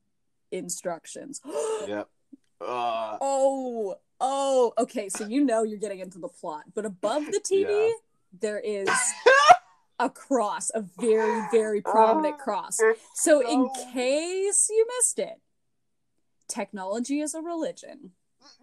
instructions." 0.51 1.41
yep 1.87 2.09
uh, 2.61 3.19
Oh, 3.21 3.97
oh, 4.21 4.73
okay. 4.79 5.09
So 5.09 5.27
you 5.27 5.45
know 5.45 5.63
you're 5.63 5.79
getting 5.79 6.01
into 6.01 6.19
the 6.19 6.29
plot, 6.29 6.65
but 6.75 6.85
above 6.87 7.27
the 7.27 7.41
TV, 7.41 7.69
Yeah. 7.69 7.93
there 8.41 8.61
is 8.61 8.89
a 9.99 10.09
cross, 10.11 10.71
a 10.75 10.81
very, 10.99 11.43
very 11.51 11.81
prominent 11.83 12.37
Oh, 12.39 12.43
cross. 12.43 12.79
it's 12.81 13.01
So, 13.15 13.41
in 13.41 13.69
case 13.93 14.69
you 14.71 14.87
missed 14.99 15.19
it, 15.19 15.41
technology 16.49 17.21
is 17.21 17.35
a 17.35 17.41
religion. 17.43 18.13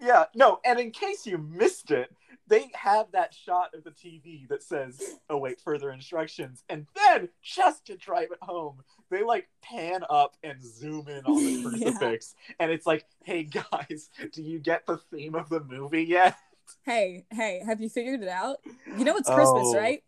Yeah 0.02 0.26
no 0.36 0.60
and 0.66 0.80
in 0.80 0.92
case 0.92 1.26
you 1.26 1.38
missed 1.38 1.92
it 1.92 2.10
they 2.50 2.70
have 2.74 3.08
that 3.12 3.34
shot 3.34 3.74
of 3.74 3.84
the 3.84 3.92
TV 3.92 4.48
that 4.48 4.64
says 4.64 5.02
oh, 5.30 5.36
await 5.36 5.60
further 5.60 5.92
instructions, 5.92 6.64
and 6.70 6.86
then 6.96 7.28
just 7.42 7.86
to 7.88 7.98
drive 7.98 8.30
it 8.32 8.38
home, 8.42 8.78
they 9.10 9.22
like 9.22 9.50
pan 9.62 10.02
up 10.10 10.38
and 10.44 10.64
zoom 10.64 11.10
in 11.10 11.26
on 11.26 11.36
the 11.36 11.52
Yeah. 11.78 11.92
crucifix, 11.92 12.36
and 12.58 12.72
it's 12.72 12.86
like, 12.88 13.04
hey 13.26 13.44
guys, 13.44 14.10
do 14.32 14.42
you 14.42 14.60
get 14.60 14.86
the 14.86 14.96
theme 15.12 15.36
of 15.36 15.50
the 15.50 15.60
movie 15.60 16.04
yet? 16.06 16.38
Hey, 16.86 17.26
hey, 17.32 17.62
have 17.66 17.82
you 17.82 17.90
figured 17.90 18.24
it 18.24 18.30
out? 18.30 18.60
You 18.98 19.04
know 19.04 19.18
it's 19.18 19.30
Christmas, 19.30 19.68
Oh. 19.68 19.78
right? 19.78 20.02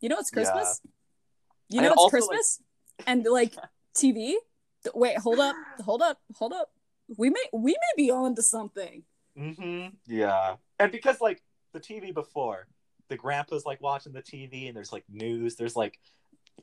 You 0.00 0.08
know 0.08 0.16
it's 0.18 0.32
Yeah. 0.34 0.42
Christmas? 0.42 0.80
You 1.68 1.78
And 1.78 1.86
know 1.86 1.92
it's 1.92 1.98
also, 2.02 2.16
like- 2.16 2.26
Christmas? 2.28 2.60
and 3.06 3.24
like 3.24 3.54
TV? 3.94 4.34
Wait, 4.96 5.16
hold 5.18 5.38
up, 5.38 5.54
hold 5.84 6.02
up, 6.02 6.18
hold 6.34 6.52
up. 6.52 6.72
We 7.16 7.30
may 7.30 7.44
we 7.52 7.70
may 7.70 8.02
be 8.04 8.10
on 8.10 8.34
to 8.34 8.42
something. 8.42 9.04
Mm-hmm. 9.38 9.94
Yeah. 10.06 10.56
And 10.78 10.92
because 10.92 11.20
like 11.20 11.42
the 11.72 11.80
TV 11.80 12.12
before, 12.14 12.66
the 13.08 13.16
grandpa's 13.16 13.66
like 13.66 13.80
watching 13.80 14.12
the 14.12 14.22
TV 14.22 14.68
and 14.68 14.76
there's 14.76 14.92
like 14.92 15.04
news, 15.08 15.56
there's 15.56 15.76
like 15.76 15.98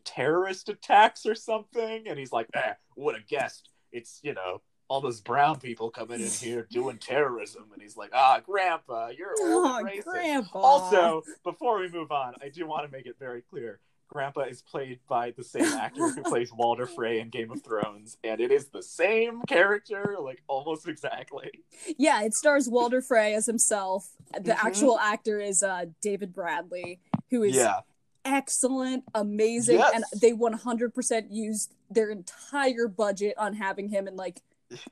terrorist 0.03 0.69
attacks 0.69 1.25
or 1.25 1.35
something, 1.35 2.07
and 2.07 2.17
he's 2.17 2.31
like, 2.31 2.47
eh, 2.53 2.73
would 2.95 3.15
have 3.15 3.27
guessed. 3.27 3.69
It's, 3.91 4.19
you 4.23 4.33
know, 4.33 4.61
all 4.87 5.01
those 5.01 5.21
brown 5.21 5.59
people 5.59 5.89
coming 5.89 6.19
in 6.21 6.27
here 6.27 6.67
doing 6.71 6.97
terrorism. 6.97 7.65
And 7.73 7.81
he's 7.81 7.95
like, 7.97 8.11
ah, 8.13 8.39
grandpa, 8.45 9.09
you're 9.17 9.33
Oh, 9.39 9.81
racist. 9.83 10.03
grandpa. 10.05 10.59
Also, 10.59 11.23
before 11.43 11.79
we 11.79 11.89
move 11.89 12.11
on, 12.11 12.35
I 12.41 12.49
do 12.49 12.65
want 12.65 12.85
to 12.85 12.91
make 12.91 13.05
it 13.05 13.15
very 13.19 13.41
clear. 13.41 13.79
Grandpa 14.11 14.41
is 14.41 14.61
played 14.61 14.99
by 15.07 15.31
the 15.31 15.43
same 15.43 15.63
actor 15.63 16.09
who 16.09 16.21
plays 16.23 16.51
Walder 16.57 16.85
Frey 16.85 17.19
in 17.21 17.29
Game 17.29 17.49
of 17.49 17.63
Thrones, 17.63 18.17
and 18.23 18.41
it 18.41 18.51
is 18.51 18.67
the 18.67 18.83
same 18.83 19.41
character, 19.47 20.17
like 20.19 20.43
almost 20.47 20.87
exactly. 20.87 21.49
Yeah, 21.97 22.21
it 22.23 22.33
stars 22.33 22.67
Walder 22.67 23.01
Frey 23.01 23.33
as 23.33 23.45
himself. 23.45 24.09
The 24.33 24.51
Mhm. 24.51 24.65
actual 24.65 24.99
actor 24.99 25.39
is 25.39 25.63
uh 25.63 25.85
David 26.01 26.33
Bradley, 26.33 26.99
who 27.29 27.43
is 27.43 27.55
Yeah, 27.55 27.79
excellent, 28.25 29.05
amazing, 29.15 29.77
Yes. 29.79 29.93
and 29.95 30.03
they 30.21 30.33
100% 30.33 31.31
used 31.31 31.73
their 31.89 32.09
entire 32.09 32.87
budget 32.87 33.35
on 33.37 33.53
having 33.55 33.89
him 33.89 34.07
in 34.07 34.15
like 34.17 34.41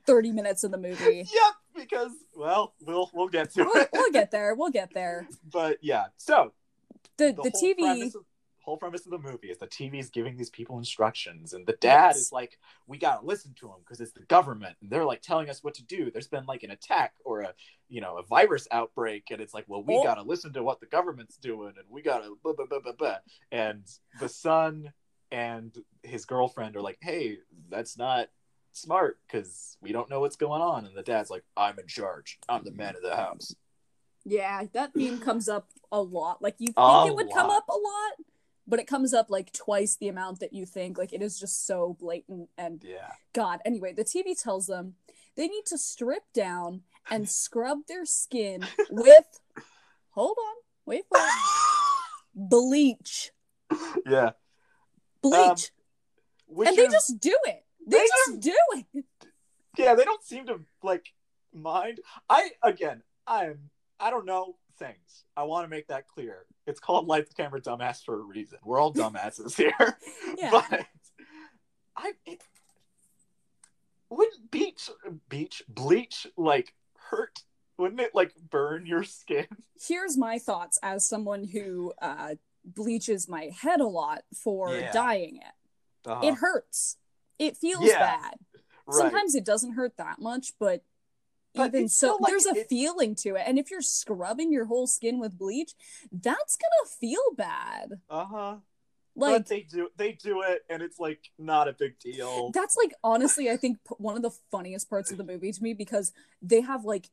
30 0.06 0.32
minutes 0.32 0.64
of 0.64 0.70
the 0.70 0.78
movie. 0.78 1.26
yep. 1.32 1.54
Because 1.74 2.10
well, 2.34 2.74
we'll 2.82 3.10
we'll 3.14 3.28
get 3.28 3.52
to 3.52 3.64
We'll, 3.64 3.82
it. 3.82 3.90
we'll 3.92 4.10
get 4.12 4.30
there. 4.36 4.54
We'll 4.54 4.70
get 4.70 4.92
there. 4.94 5.28
But 5.50 5.78
yeah, 5.82 6.06
so 6.16 6.52
The 7.16 7.32
the, 7.32 7.42
the, 7.44 7.50
TV 7.50 8.06
of, 8.06 8.24
whole 8.62 8.76
premise 8.76 9.06
of 9.06 9.12
the 9.12 9.18
movie 9.18 9.48
is 9.50 9.58
the 9.58 9.66
TV 9.66 9.98
is 9.98 10.10
giving 10.10 10.36
these 10.36 10.50
people 10.50 10.78
instructions, 10.78 11.52
and 11.54 11.66
the 11.66 11.72
dad 11.80 12.08
Yes. 12.10 12.16
is 12.18 12.32
like, 12.32 12.58
"We 12.86 12.98
gotta 12.98 13.24
listen 13.24 13.54
to 13.54 13.68
them 13.68 13.76
because 13.80 14.00
it's 14.00 14.12
the 14.12 14.24
government, 14.24 14.76
and 14.80 14.90
they're 14.90 15.04
like 15.04 15.22
telling 15.22 15.48
us 15.50 15.64
what 15.64 15.74
to 15.74 15.82
do." 15.82 16.10
There's 16.10 16.28
been 16.28 16.46
like 16.46 16.62
an 16.62 16.70
attack 16.70 17.14
or 17.24 17.40
a 17.40 17.54
you 17.88 18.00
know 18.00 18.18
a 18.18 18.22
virus 18.22 18.68
outbreak, 18.70 19.30
and 19.30 19.40
it's 19.40 19.54
like, 19.54 19.64
"Well, 19.68 19.82
we 19.82 19.94
Oh. 19.94 20.02
gotta 20.02 20.22
listen 20.22 20.52
to 20.54 20.62
what 20.62 20.80
the 20.80 20.86
government's 20.86 21.36
doing, 21.36 21.74
and 21.78 21.88
we 21.88 22.02
gotta 22.02 22.34
blah 22.42 22.52
blah 22.52 22.66
blah 22.66 22.80
blah 22.80 22.92
blah." 22.92 23.18
And 23.50 23.84
the 24.20 24.28
son 24.28 24.92
and 25.32 25.76
his 26.02 26.24
girlfriend 26.24 26.76
are 26.76 26.82
like, 26.82 26.98
"Hey, 27.00 27.38
that's 27.68 27.96
not." 27.96 28.28
smart 28.72 29.18
because 29.26 29.76
we 29.80 29.90
don't 29.90 30.08
know 30.08 30.20
what's 30.20 30.36
going 30.36 30.62
on 30.62 30.86
and 30.86 30.96
the 30.96 31.02
dad's 31.02 31.28
like 31.28 31.42
i'm 31.56 31.76
in 31.80 31.88
charge 31.88 32.38
i'm 32.48 32.62
the 32.62 32.70
man 32.70 32.94
of 32.94 33.02
the 33.02 33.16
house 33.16 33.52
Yeah, 34.24 34.62
that 34.74 34.94
theme 34.94 35.18
comes 35.18 35.48
up 35.48 35.70
a 35.90 36.00
lot. 36.00 36.40
Like 36.40 36.54
you 36.60 36.68
think 36.68 36.78
A 36.78 37.06
it 37.08 37.14
would 37.16 37.32
come 37.32 37.50
up 37.50 37.68
a 37.68 37.72
lot, 37.72 38.12
but 38.70 38.78
it 38.80 38.86
comes 38.86 39.12
up 39.12 39.30
like 39.30 39.52
twice 39.52 39.96
the 39.96 40.08
amount 40.08 40.40
that 40.40 40.52
you 40.52 40.64
think. 40.64 40.96
Like 40.96 41.12
it 41.12 41.20
is 41.22 41.38
just 41.38 41.66
so 41.66 41.96
blatant 42.00 42.48
and 42.56 42.82
yeah 42.86 43.12
God. 43.34 43.58
Anyway, 43.64 43.92
the 43.92 44.04
TV 44.04 44.40
tells 44.40 44.66
them 44.66 44.94
they 45.36 45.48
need 45.48 45.66
to 45.66 45.76
strip 45.76 46.22
down 46.32 46.82
and 47.10 47.28
scrub 47.42 47.78
their 47.88 48.06
skin 48.06 48.64
with 48.90 49.40
hold 50.10 50.36
on, 50.38 50.54
wait 50.86 51.02
for 51.08 51.18
it. 51.18 51.24
Bleach. 52.34 53.32
yeah 54.06 54.30
Bleach. 55.22 55.36
Um, 55.36 55.56
which 56.46 56.68
and 56.68 56.76
they 56.78 56.86
just 56.88 57.20
do 57.20 57.36
it. 57.44 57.64
They, 57.86 57.98
They 57.98 58.06
just 58.06 58.40
do 58.40 58.56
it. 58.94 59.04
yeah 59.78 59.94
they 59.94 60.04
don't 60.04 60.22
seem 60.22 60.46
to 60.46 60.60
like 60.82 61.12
mind 61.52 61.98
i 62.28 62.50
again 62.62 63.02
i'm 63.26 63.70
i 63.98 64.10
don't 64.10 64.26
know 64.26 64.56
things 64.78 65.24
i 65.36 65.42
want 65.42 65.64
to 65.64 65.68
make 65.68 65.88
that 65.88 66.06
clear 66.06 66.44
it's 66.70 66.80
called 66.80 67.06
lights 67.06 67.32
camera 67.34 67.60
dumbass 67.60 68.02
for 68.04 68.14
a 68.20 68.22
reason 68.22 68.58
we're 68.64 68.80
all 68.80 68.92
dumbasses 68.92 69.54
here 69.56 69.72
Yeah. 70.38 70.50
but 70.50 70.86
i 71.96 72.12
it, 72.26 72.40
wouldn't 74.08 74.50
beach 74.50 74.90
beach 75.28 75.62
bleach 75.68 76.26
like 76.36 76.74
hurt 77.10 77.40
wouldn't 77.78 78.00
it 78.00 78.14
like 78.14 78.32
burn 78.50 78.86
your 78.86 79.04
skin 79.04 79.46
Here's 79.88 80.16
my 80.16 80.38
thoughts 80.38 80.78
as 80.82 81.08
someone 81.08 81.44
who 81.44 81.92
uh 82.02 82.34
bleaches 82.64 83.28
my 83.28 83.50
head 83.62 83.80
a 83.80 83.86
lot 83.86 84.22
for 84.34 84.74
Yeah. 84.74 84.92
dyeing 84.92 85.36
it. 85.36 86.08
Uh-huh. 86.10 86.20
It 86.26 86.34
hurts. 86.34 86.98
It 87.38 87.56
feels 87.56 87.84
Yeah. 87.86 87.98
bad. 87.98 88.34
Right. 88.86 88.96
Sometimes 88.98 89.34
it 89.34 89.46
doesn't 89.46 89.72
hurt 89.72 89.96
that 89.96 90.18
much, 90.20 90.52
but, 90.58 90.82
But 91.54 91.68
even 91.68 91.88
so, 91.88 92.16
like, 92.20 92.30
there's 92.30 92.46
a 92.46 92.54
feeling 92.64 93.14
to 93.16 93.36
it. 93.36 93.42
And 93.46 93.58
if 93.58 93.70
you're 93.70 93.82
scrubbing 93.82 94.52
your 94.52 94.66
whole 94.66 94.86
skin 94.86 95.18
with 95.18 95.38
bleach, 95.38 95.72
that's 96.12 96.56
gonna 96.56 96.90
feel 97.00 97.22
bad. 97.36 98.00
uh-huh 98.08 98.56
Like 99.16 99.32
but 99.42 99.46
they 99.48 99.62
do 99.62 99.88
they 99.96 100.12
do 100.12 100.42
it 100.42 100.62
and 100.70 100.82
it's 100.82 100.98
like 100.98 101.30
not 101.38 101.68
a 101.68 101.72
big 101.72 101.98
deal 101.98 102.50
that's 102.52 102.76
like 102.76 102.94
honestly, 103.02 103.50
I 103.50 103.56
think 103.56 103.78
one 103.98 104.16
of 104.16 104.22
the 104.22 104.30
funniest 104.50 104.88
parts 104.88 105.10
of 105.10 105.18
the 105.18 105.24
movie 105.24 105.52
to 105.52 105.62
me 105.62 105.74
because 105.74 106.12
they 106.40 106.60
have 106.60 106.84
like 106.84 107.10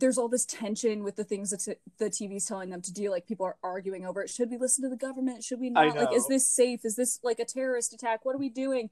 there's 0.00 0.18
all 0.18 0.28
this 0.28 0.44
tension 0.46 1.04
with 1.04 1.16
the 1.16 1.24
things 1.24 1.50
that 1.50 1.60
t- 1.60 1.74
the 1.98 2.06
TV's 2.06 2.46
telling 2.46 2.70
them 2.70 2.80
to 2.82 2.92
do. 2.92 3.10
Like 3.10 3.26
people 3.26 3.46
are 3.46 3.56
arguing 3.62 4.06
over 4.06 4.22
it. 4.22 4.30
Should 4.30 4.50
we 4.50 4.56
listen 4.56 4.82
to 4.82 4.88
the 4.88 4.96
government? 4.96 5.44
Should 5.44 5.60
we 5.60 5.70
not? 5.70 5.94
Like, 5.94 6.12
is 6.12 6.26
this 6.26 6.50
safe? 6.50 6.84
Is 6.84 6.96
this 6.96 7.20
like 7.22 7.38
a 7.38 7.44
terrorist 7.44 7.92
attack? 7.92 8.24
What 8.24 8.34
are 8.34 8.38
we 8.38 8.48
doing? 8.48 8.90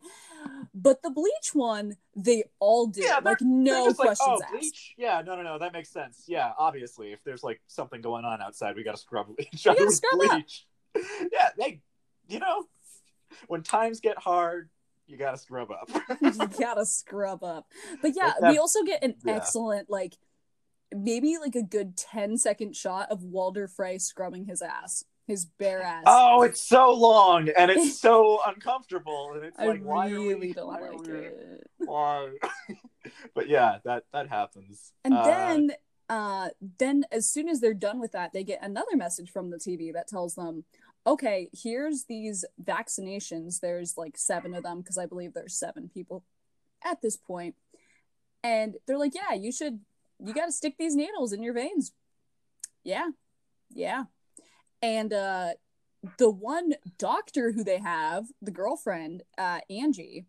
But 0.74 1.02
the 1.02 1.10
bleach 1.10 1.54
one, 1.54 1.96
they 2.14 2.44
all 2.60 2.86
do. 2.86 3.02
Yeah, 3.02 3.20
like 3.24 3.38
no 3.40 3.86
just 3.86 3.98
like, 3.98 4.04
oh, 4.04 4.08
questions 4.08 4.40
oh, 4.40 4.44
asked. 4.44 4.52
bleach? 4.52 4.94
Yeah, 4.96 5.22
no, 5.24 5.34
no, 5.34 5.42
no, 5.42 5.58
that 5.58 5.72
makes 5.72 5.90
sense. 5.90 6.24
Yeah, 6.28 6.52
obviously, 6.58 7.12
if 7.12 7.24
there's 7.24 7.42
like 7.42 7.60
something 7.66 8.00
going 8.00 8.24
on 8.24 8.40
outside, 8.42 8.76
we 8.76 8.84
gotta 8.84 8.98
scrub 8.98 9.28
each 9.52 9.66
other 9.66 9.84
with 9.84 9.94
scrub 9.94 10.20
up. 10.22 10.30
bleach. 10.30 10.66
yeah, 11.32 11.48
they, 11.58 11.80
you 12.28 12.38
know, 12.38 12.64
when 13.46 13.62
times 13.62 14.00
get 14.00 14.18
hard, 14.18 14.68
you 15.06 15.16
gotta 15.16 15.38
scrub 15.38 15.70
up. 15.70 15.88
you 16.20 16.48
gotta 16.60 16.84
scrub 16.84 17.42
up. 17.42 17.66
But 18.02 18.12
yeah, 18.14 18.34
we 18.42 18.58
also 18.58 18.84
get 18.84 19.02
an 19.02 19.14
yeah. 19.24 19.36
excellent 19.36 19.88
like 19.88 20.14
maybe 20.94 21.36
like 21.38 21.54
a 21.54 21.62
good 21.62 21.96
10 21.96 22.36
second 22.38 22.74
shot 22.76 23.10
of 23.10 23.22
Walder 23.22 23.68
Frey 23.68 23.98
scrubbing 23.98 24.46
his 24.46 24.62
ass, 24.62 25.04
his 25.26 25.44
bare 25.44 25.82
ass. 25.82 26.04
oh, 26.06 26.42
it's 26.42 26.60
so 26.62 26.92
long 26.92 27.48
and 27.56 27.70
it's 27.70 28.00
so 28.00 28.40
uncomfortable, 28.46 29.32
and 29.34 29.44
it's 29.44 29.58
I 29.58 29.66
like, 29.66 29.82
why 29.82 30.08
are 30.08 30.12
really 30.14 30.34
we, 30.34 30.52
don't 30.52 30.66
why 30.68 30.80
like 30.80 31.08
it. 31.08 31.70
Why? 31.78 32.30
but 33.34 33.48
yeah, 33.48 33.78
that 33.84 34.04
that 34.12 34.28
happens. 34.28 34.92
And 35.04 35.14
Uh, 35.14 35.24
then 35.24 35.72
uh 36.08 36.48
then 36.78 37.04
as 37.12 37.30
soon 37.30 37.48
as 37.48 37.60
they're 37.60 37.74
done 37.74 38.00
with 38.00 38.12
that, 38.12 38.32
they 38.32 38.44
get 38.44 38.62
another 38.62 38.96
message 38.96 39.30
from 39.30 39.50
the 39.50 39.58
TV 39.58 39.92
that 39.92 40.08
tells 40.08 40.34
them, 40.34 40.64
"Okay, 41.06 41.50
here's 41.52 42.04
these 42.04 42.44
vaccinations. 42.64 43.60
There's 43.60 43.98
like 43.98 44.16
7 44.16 44.54
of 44.54 44.62
them 44.62 44.78
because 44.80 44.96
I 44.96 45.04
believe 45.06 45.34
there's 45.34 45.58
7 45.58 45.90
people 45.92 46.24
at 46.82 47.02
this 47.02 47.16
point." 47.18 47.56
And 48.42 48.76
they're 48.86 48.96
like, 48.98 49.14
"Yeah, 49.14 49.34
you 49.34 49.52
should 49.52 49.80
you 50.24 50.34
got 50.34 50.46
to 50.46 50.52
stick 50.52 50.74
these 50.78 50.94
needles 50.96 51.32
in 51.32 51.42
your 51.42 51.54
veins." 51.54 51.92
Yeah. 52.84 53.08
Yeah. 53.70 54.04
And 54.82 55.12
uh 55.12 55.50
the 56.18 56.30
one 56.30 56.74
doctor 56.96 57.52
who 57.52 57.64
they 57.64 57.78
have, 57.78 58.26
the 58.40 58.50
girlfriend, 58.52 59.24
uh 59.36 59.60
Angie, 59.68 60.26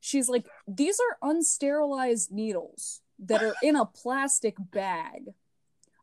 she's 0.00 0.28
like, 0.28 0.46
these 0.66 0.98
are 1.00 1.30
unsterilized 1.30 2.30
needles 2.30 3.02
that 3.18 3.42
are 3.42 3.54
in 3.62 3.76
a 3.76 3.86
plastic 3.86 4.56
bag. 4.58 5.34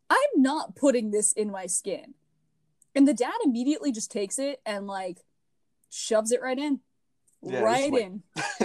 I'm 0.09 0.41
not 0.41 0.75
putting 0.75 1.11
this 1.11 1.31
in 1.33 1.51
my 1.51 1.65
skin. 1.65 2.13
And 2.95 3.07
the 3.07 3.13
dad 3.13 3.33
immediately 3.43 3.91
just 3.91 4.11
takes 4.11 4.39
it 4.39 4.61
and 4.65 4.87
like 4.87 5.19
shoves 5.89 6.31
it 6.31 6.41
right 6.41 6.57
in. 6.57 6.79
Yeah, 7.41 7.61
right 7.61 7.91
like- 7.91 8.01
in. 8.01 8.23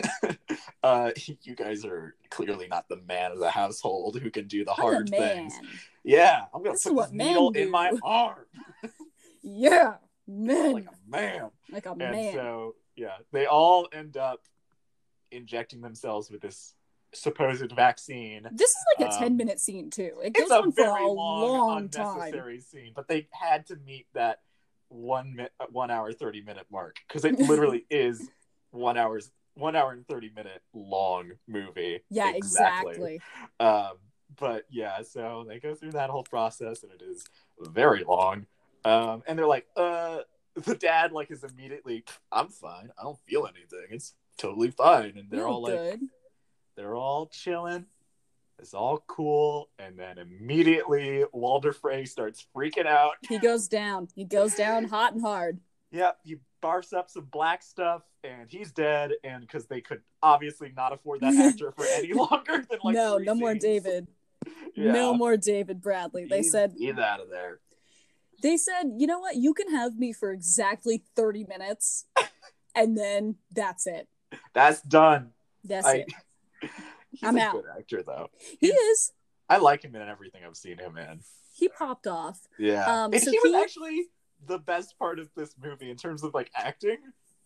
uh, 0.85 1.11
you 1.43 1.55
guys 1.57 1.85
are 1.85 2.15
clearly 2.31 2.69
not 2.69 2.89
the 2.89 2.97
man 3.09 3.33
of 3.33 3.39
the 3.39 3.51
household 3.51 4.19
who 4.21 4.31
can 4.31 4.47
do 4.47 4.65
the 4.65 4.73
I'm 4.73 4.77
hard 4.83 5.09
the 5.09 5.17
things. 5.17 5.55
Yeah, 6.05 6.45
I'm 6.55 6.63
gonna 6.63 6.75
This 6.75 6.87
is 6.87 6.93
put 6.93 7.03
this 7.05 7.13
needle 7.13 7.51
men 7.53 7.63
in 7.63 7.71
my 7.71 7.93
arm 8.03 8.45
Yeah. 9.43 9.95
Man. 10.27 10.73
like 10.75 10.87
a 10.87 11.11
man. 11.11 11.51
Like 11.71 11.87
a 11.87 11.91
And 11.91 11.99
man. 11.99 12.33
so, 12.35 12.75
yeah, 12.97 13.17
they 13.33 13.47
all 13.47 13.89
end 13.93 14.17
up 14.17 14.41
injecting 15.31 15.81
themselves 15.81 16.31
with 16.31 16.41
this 16.41 16.75
supposed 17.13 17.71
vaccine. 17.73 18.47
this 18.53 18.71
is 18.71 18.85
like 18.99 19.09
a 19.09 19.13
um, 19.15 19.19
10 19.21 19.37
minute 19.37 19.61
scene 19.61 19.91
too. 19.91 20.13
It 20.23 20.33
goes 20.35 20.45
It's 20.45 20.51
a 20.53 20.57
on 20.57 20.73
for 20.73 20.83
very 20.85 21.05
a 21.05 21.09
long, 21.09 21.41
long 21.41 21.89
time. 21.89 22.17
unnecessary 22.17 22.61
scene, 22.61 22.93
but 22.95 23.09
they 23.09 23.29
had 23.33 23.67
to 23.67 23.77
meet 23.77 24.07
that 24.15 24.41
one 24.89 25.35
mi- 25.37 25.49
uh, 25.61 25.67
one 25.71 25.91
hour 25.91 26.13
thirty 26.13 26.41
minute 26.43 26.67
mark 26.71 26.97
because 27.09 27.25
it 27.25 27.39
literally 27.39 27.85
is 27.91 28.31
one 28.71 28.97
hour's 28.97 29.31
one 29.55 29.77
hour 29.77 29.93
and 29.93 30.07
thirty 30.07 30.31
minute 30.35 30.63
long 30.73 31.33
movie. 31.47 32.01
Yeah, 32.11 32.33
exactly. 32.35 33.21
Um, 33.61 33.99
but 34.37 34.65
yeah, 34.71 35.03
so 35.03 35.45
they 35.49 35.61
go 35.61 35.75
through 35.75 35.93
that 35.93 36.11
whole 36.11 36.25
process, 36.25 36.83
and 36.83 36.93
it 36.93 37.03
is 37.03 37.25
very 37.61 38.05
long. 38.05 38.47
Um, 38.85 39.23
and 39.27 39.39
they're 39.39 39.47
like, 39.47 39.67
uh, 39.77 40.19
the 40.55 40.75
dad 40.75 41.13
like 41.13 41.31
is 41.31 41.45
immediately, 41.45 42.05
I'm 42.31 42.49
fine. 42.49 42.91
I 42.99 43.03
don't 43.03 43.19
feel 43.27 43.47
anything. 43.47 43.87
It's 43.91 44.15
totally 44.39 44.71
fine. 44.71 45.15
And 45.17 45.31
they're 45.31 45.41
Feel 45.41 45.49
all 45.49 45.63
like, 45.63 45.75
good. 45.75 46.01
they're 46.77 46.95
all 46.95 47.27
chilling. 47.27 47.87
It's 48.59 48.75
all 48.75 49.03
cool. 49.07 49.71
And 49.79 49.99
then 49.99 50.19
immediately 50.19 51.25
Walder 51.33 51.73
Frey 51.73 52.05
starts 52.05 52.47
freaking 52.55 52.87
out. 52.87 53.15
He 53.29 53.39
goes 53.39 53.69
down. 53.69 54.09
He 54.15 54.25
goes 54.25 54.55
down 54.55 54.85
hot 54.85 55.13
and 55.13 55.23
hard. 55.23 55.61
Yep, 55.95 56.19
he 56.25 56.37
barfs 56.63 56.93
up 56.93 57.09
some 57.09 57.25
black 57.31 57.63
stuff 57.63 58.03
and 58.25 58.51
he's 58.51 58.73
dead. 58.73 59.13
And 59.23 59.41
because 59.43 59.67
they 59.67 59.81
could 59.81 60.01
obviously 60.23 60.73
not 60.77 60.93
afford 60.93 61.21
that 61.21 61.35
actor 61.37 61.71
for 61.73 61.85
any 61.87 62.13
longer 62.13 62.65
than 62.69 62.79
like 62.83 62.95
no, 62.95 63.17
no 63.19 63.35
more 63.35 63.53
scenes. 63.53 63.63
David. 63.63 64.09
Yeah. 64.77 64.91
No 64.93 65.15
more 65.15 65.37
David 65.37 65.81
Bradley. 65.81 66.25
They 66.27 66.39
He's- 66.41 66.51
said 66.51 66.75
he's 66.77 66.99
out 66.99 67.21
of 67.21 67.31
there. 67.31 67.61
they 68.43 68.57
said, 68.57 68.91
you 68.99 69.07
know 69.07 69.21
what, 69.21 69.37
you 69.37 69.55
can 69.55 69.71
have 69.71 69.97
me 69.97 70.13
for 70.13 70.33
exactly 70.33 71.03
30 71.15 71.45
minutes 71.45 72.07
and 72.75 72.99
then 72.99 73.37
that's 73.53 73.87
it. 73.87 74.09
That's 74.53 74.81
done. 74.83 75.31
That's 75.63 75.87
I, 75.87 75.95
it. 75.99 76.13
he's 77.13 77.23
I'm 77.23 77.37
a 77.39 77.41
out. 77.41 77.53
good 77.53 77.65
actor 77.79 78.03
though. 78.03 78.31
He 78.61 78.67
is. 78.67 79.13
I 79.49 79.59
like 79.59 79.83
him 79.85 79.95
in 79.95 80.03
everything 80.03 80.43
I've 80.45 80.57
seen 80.57 80.79
him 80.79 80.99
in. 80.99 81.21
He 81.55 81.69
popped 81.69 82.09
off. 82.09 82.41
Yeah, 82.59 82.85
Um, 83.05 83.13
and 83.13 83.23
so 83.23 83.31
he 83.31 83.39
was 83.45 83.53
he- 83.53 83.63
actually 83.63 84.07
the 84.47 84.59
best 84.59 84.99
part 84.99 85.19
of 85.19 85.29
this 85.37 85.55
movie 85.63 85.91
in 85.91 85.97
terms 85.97 86.23
of 86.23 86.35
like 86.35 86.51
acting. 86.55 86.99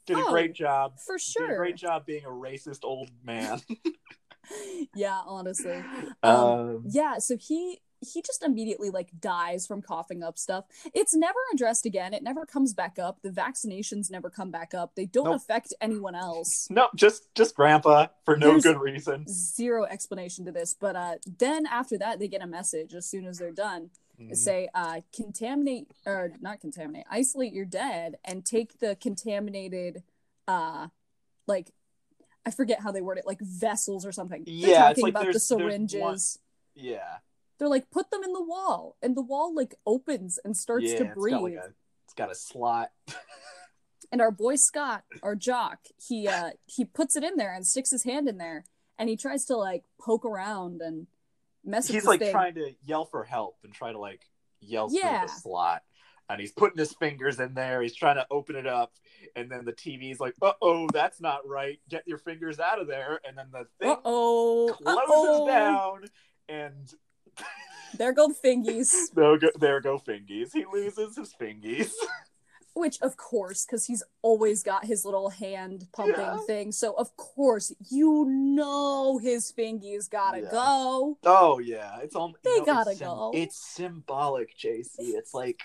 Did 0.07 0.17
a 0.19 0.21
Oh, 0.25 0.31
great 0.31 0.55
job. 0.55 0.99
For 0.99 1.17
Did 1.17 1.21
a 1.21 1.47
sure. 1.49 1.57
great 1.57 1.76
job 1.76 2.07
being 2.07 2.25
a 2.25 2.28
racist 2.28 2.81
old 2.85 3.11
man. 3.25 3.61
yeah, 4.95 5.21
honestly. 5.26 5.83
um, 6.23 6.85
Yeah, 6.88 7.19
so 7.19 7.37
he 7.37 7.81
he 8.00 8.23
just 8.23 8.45
immediately 8.45 8.90
like 8.90 9.11
dies 9.19 9.67
from 9.67 9.83
coughing 9.83 10.23
up 10.23 10.38
stuff. 10.38 10.67
It's 10.95 11.17
never 11.17 11.38
addressed 11.52 11.85
again. 11.85 12.14
It 12.14 12.23
never 12.23 12.47
comes 12.47 12.73
back 12.73 12.97
up. 12.97 13.19
The 13.23 13.31
vaccinations 13.31 14.09
never 14.09 14.31
come 14.31 14.52
back 14.52 14.73
up. 14.73 14.95
They 14.95 15.05
don't 15.07 15.25
Nope. 15.25 15.37
affect 15.37 15.75
anyone 15.81 16.14
else. 16.14 16.69
no, 16.71 16.88
just 16.95 17.35
just 17.35 17.57
Grandpa 17.57 18.07
for 18.25 18.37
no 18.37 18.50
There's- 18.50 18.62
good 18.62 18.78
reason. 18.81 19.25
Zero 19.28 19.85
explanation 19.85 20.45
to 20.47 20.52
this. 20.52 20.75
But 20.78 20.95
uh 20.97 21.14
then 21.38 21.67
after 21.67 21.99
that 21.99 22.21
they 22.21 22.28
get 22.28 22.40
a 22.40 22.47
message 22.47 22.95
as 22.95 23.05
soon 23.07 23.26
as 23.26 23.38
they're 23.38 23.50
done. 23.52 23.90
Mhm. 24.21 24.37
Say 24.37 24.69
uh 24.75 25.01
contaminate 25.15 25.91
or 26.07 26.33
not 26.41 26.61
contaminate, 26.61 27.05
isolate 27.11 27.53
your 27.53 27.65
dead 27.65 28.17
and 28.25 28.45
take 28.45 28.79
the 28.79 28.97
contaminated 28.97 30.03
uh 30.47 30.89
like 31.47 31.71
I 32.45 32.51
forget 32.51 32.81
how 32.81 32.91
they 32.93 33.01
word 33.03 33.19
it, 33.19 33.27
like 33.27 33.41
vessels 33.41 34.05
or 34.07 34.13
something. 34.13 34.45
They're 34.45 34.55
Yeah, 34.55 34.91
it's 34.91 35.01
talking 35.01 35.05
like 35.05 35.11
about 35.23 35.33
the 35.33 35.41
syringes. 35.41 36.01
one- 36.01 36.19
Yeah, 36.85 37.19
they're 37.59 37.69
like 37.69 37.91
put 37.91 38.11
them 38.11 38.23
in 38.25 38.33
the 38.33 38.43
wall 38.43 38.97
and 39.03 39.17
the 39.17 39.23
wall 39.23 39.55
like 39.55 39.75
opens 39.87 40.39
and 40.45 40.57
starts 40.57 40.93
yeah, 40.93 40.99
to 40.99 41.05
it's 41.05 41.15
breathe 41.15 41.35
got 41.35 41.43
like 41.43 41.55
a 41.55 41.75
it's 42.05 42.15
got 42.15 42.31
a 42.31 42.35
slot. 42.35 42.91
and 44.13 44.21
our 44.23 44.31
boy 44.31 44.57
scott 44.57 45.05
our 45.23 45.35
jock 45.37 45.81
he 46.03 46.27
uh 46.27 46.51
he 46.67 46.85
puts 46.85 47.15
it 47.17 47.23
in 47.25 47.37
there 47.37 47.53
and 47.53 47.67
sticks 47.67 47.91
his 47.91 48.05
hand 48.05 48.29
in 48.29 48.39
there 48.39 48.65
and 48.99 49.09
he 49.09 49.17
tries 49.17 49.45
to 49.45 49.57
like 49.57 49.85
poke 50.01 50.25
around 50.25 50.81
and 50.81 51.07
He's 51.65 52.05
like 52.05 52.21
thing. 52.21 52.33
trying 52.33 52.55
to 52.55 52.73
yell 52.85 53.05
for 53.05 53.25
help 53.25 53.57
and 53.65 53.73
try 53.73 53.93
to 53.93 53.99
like 53.99 54.23
yell 54.61 54.88
Yeah. 54.91 55.21
through 55.21 55.29
the 55.29 55.41
slot. 55.41 55.83
And 56.31 56.38
he's 56.41 56.53
putting 56.53 56.77
his 56.79 56.93
fingers 56.93 57.41
in 57.41 57.55
there. 57.55 57.81
He's 57.81 57.95
trying 57.95 58.17
to 58.17 58.27
open 58.31 58.55
it 58.55 58.67
up, 58.67 58.93
and 59.35 59.50
then 59.50 59.65
the 59.65 59.73
TV's 59.73 60.21
like, 60.21 60.35
"Uh 60.43 60.53
oh, 60.61 60.87
that's 60.93 61.23
not 61.23 61.47
right. 61.49 61.81
Get 61.88 62.07
your 62.07 62.19
fingers 62.19 62.61
out 62.61 62.79
of 62.79 62.87
there." 62.87 63.19
And 63.27 63.38
then 63.38 63.47
the 63.50 63.65
thing 63.81 63.93
uh-oh 63.93 64.77
closes 64.83 65.00
uh-oh. 65.11 65.47
down, 65.47 66.05
and 66.50 66.93
there 67.97 68.12
go 68.12 68.29
fingies 68.29 68.93
there 69.15 69.38
go, 69.38 69.49
there 69.59 69.81
go 69.81 69.99
fingies. 69.99 70.50
He 70.53 70.67
loses 70.71 71.17
his 71.17 71.35
fingies. 71.41 71.93
which 72.78 73.00
of 73.02 73.16
course 73.16 73.64
because 73.66 73.87
he's 73.87 74.02
always 74.23 74.62
got 74.62 74.85
his 74.85 75.04
little 75.04 75.28
hand 75.30 75.87
pumping 75.92 76.14
Yeah. 76.20 76.38
thing 76.47 76.73
so 76.73 76.92
of 76.94 77.16
course 77.16 77.73
you 77.90 78.25
know 78.26 79.18
his 79.18 79.52
fingies 79.52 80.08
gotta 80.08 80.40
Yeah. 80.42 80.50
go 80.50 81.19
Oh 81.25 81.58
yeah, 81.58 81.99
it's 82.02 82.14
all 82.14 82.34
They 82.45 82.50
you 82.50 82.58
know, 82.60 82.64
gotta 82.64 82.91
it's 82.93 83.00
go. 83.00 83.30
It's 83.34 83.56
symbolic, 83.56 84.56
JC. 84.56 84.95
It's 84.99 85.34
like, 85.34 85.60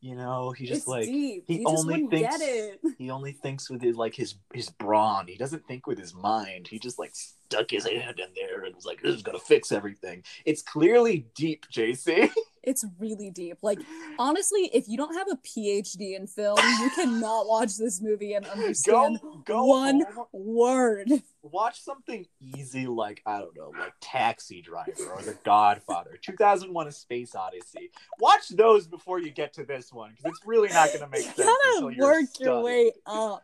you 0.00 0.14
know, 0.16 0.50
he 0.50 0.66
just 0.66 0.82
it's 0.82 0.86
like 0.88 1.06
deep 1.06 1.44
he 1.46 1.58
he, 1.58 1.64
just 1.64 1.76
only 1.78 2.06
thinks 2.06 2.38
get 2.38 2.40
it 2.48 2.80
he 2.98 3.10
only 3.10 3.32
thinks 3.32 3.70
with 3.70 3.82
his 3.82 3.96
like 3.96 4.14
his 4.14 4.34
his 4.52 4.70
brawn. 4.70 5.26
He 5.26 5.36
doesn't 5.36 5.66
think 5.66 5.86
with 5.86 5.98
his 5.98 6.14
mind. 6.14 6.68
He 6.68 6.78
just 6.78 6.98
like 6.98 7.12
stuck 7.14 7.70
his 7.70 7.86
hand 7.86 8.20
in 8.20 8.28
there 8.34 8.64
and 8.64 8.74
was 8.74 8.84
like, 8.86 9.00
"This 9.02 9.14
is 9.14 9.22
gonna 9.22 9.38
fix 9.38 9.72
everything." 9.72 10.22
It's 10.44 10.62
clearly 10.62 11.26
deep, 11.34 11.66
JC. 11.72 12.30
It's 12.66 12.84
really 12.98 13.30
deep. 13.30 13.58
Like 13.62 13.78
honestly, 14.18 14.70
if 14.72 14.88
you 14.88 14.96
don't 14.96 15.14
have 15.14 15.28
a 15.30 15.36
PhD 15.36 16.16
in 16.16 16.26
film, 16.26 16.58
you 16.80 16.90
cannot 16.90 17.46
watch 17.48 17.76
this 17.76 18.00
movie 18.00 18.34
and 18.34 18.46
understand 18.46 19.20
go 19.44 19.64
one 19.64 20.02
home, 20.14 20.26
word. 20.32 21.10
watch 21.42 21.82
something 21.82 22.26
easy 22.40 22.86
like 22.86 23.22
I 23.26 23.38
don't 23.38 23.56
know, 23.56 23.72
like 23.78 23.92
Taxi 24.00 24.62
Driver 24.62 25.10
or 25.14 25.22
The 25.22 25.36
Godfather, 25.44 26.18
2001: 26.22 26.88
A 26.88 26.92
Space 26.92 27.34
Odyssey. 27.34 27.90
Watch 28.18 28.48
those 28.50 28.86
before 28.86 29.18
you 29.18 29.30
get 29.30 29.52
to 29.54 29.64
this 29.64 29.92
one 29.92 30.10
because 30.16 30.36
it's 30.36 30.46
really 30.46 30.68
not 30.68 30.92
gonna 30.92 31.08
make 31.08 31.24
You 31.38 31.44
sense 31.44 31.50
until 31.64 31.80
gotta 31.82 31.96
you're 31.96 32.06
work 32.06 32.26
your 32.40 32.62
way 32.62 32.92
up. 33.06 33.42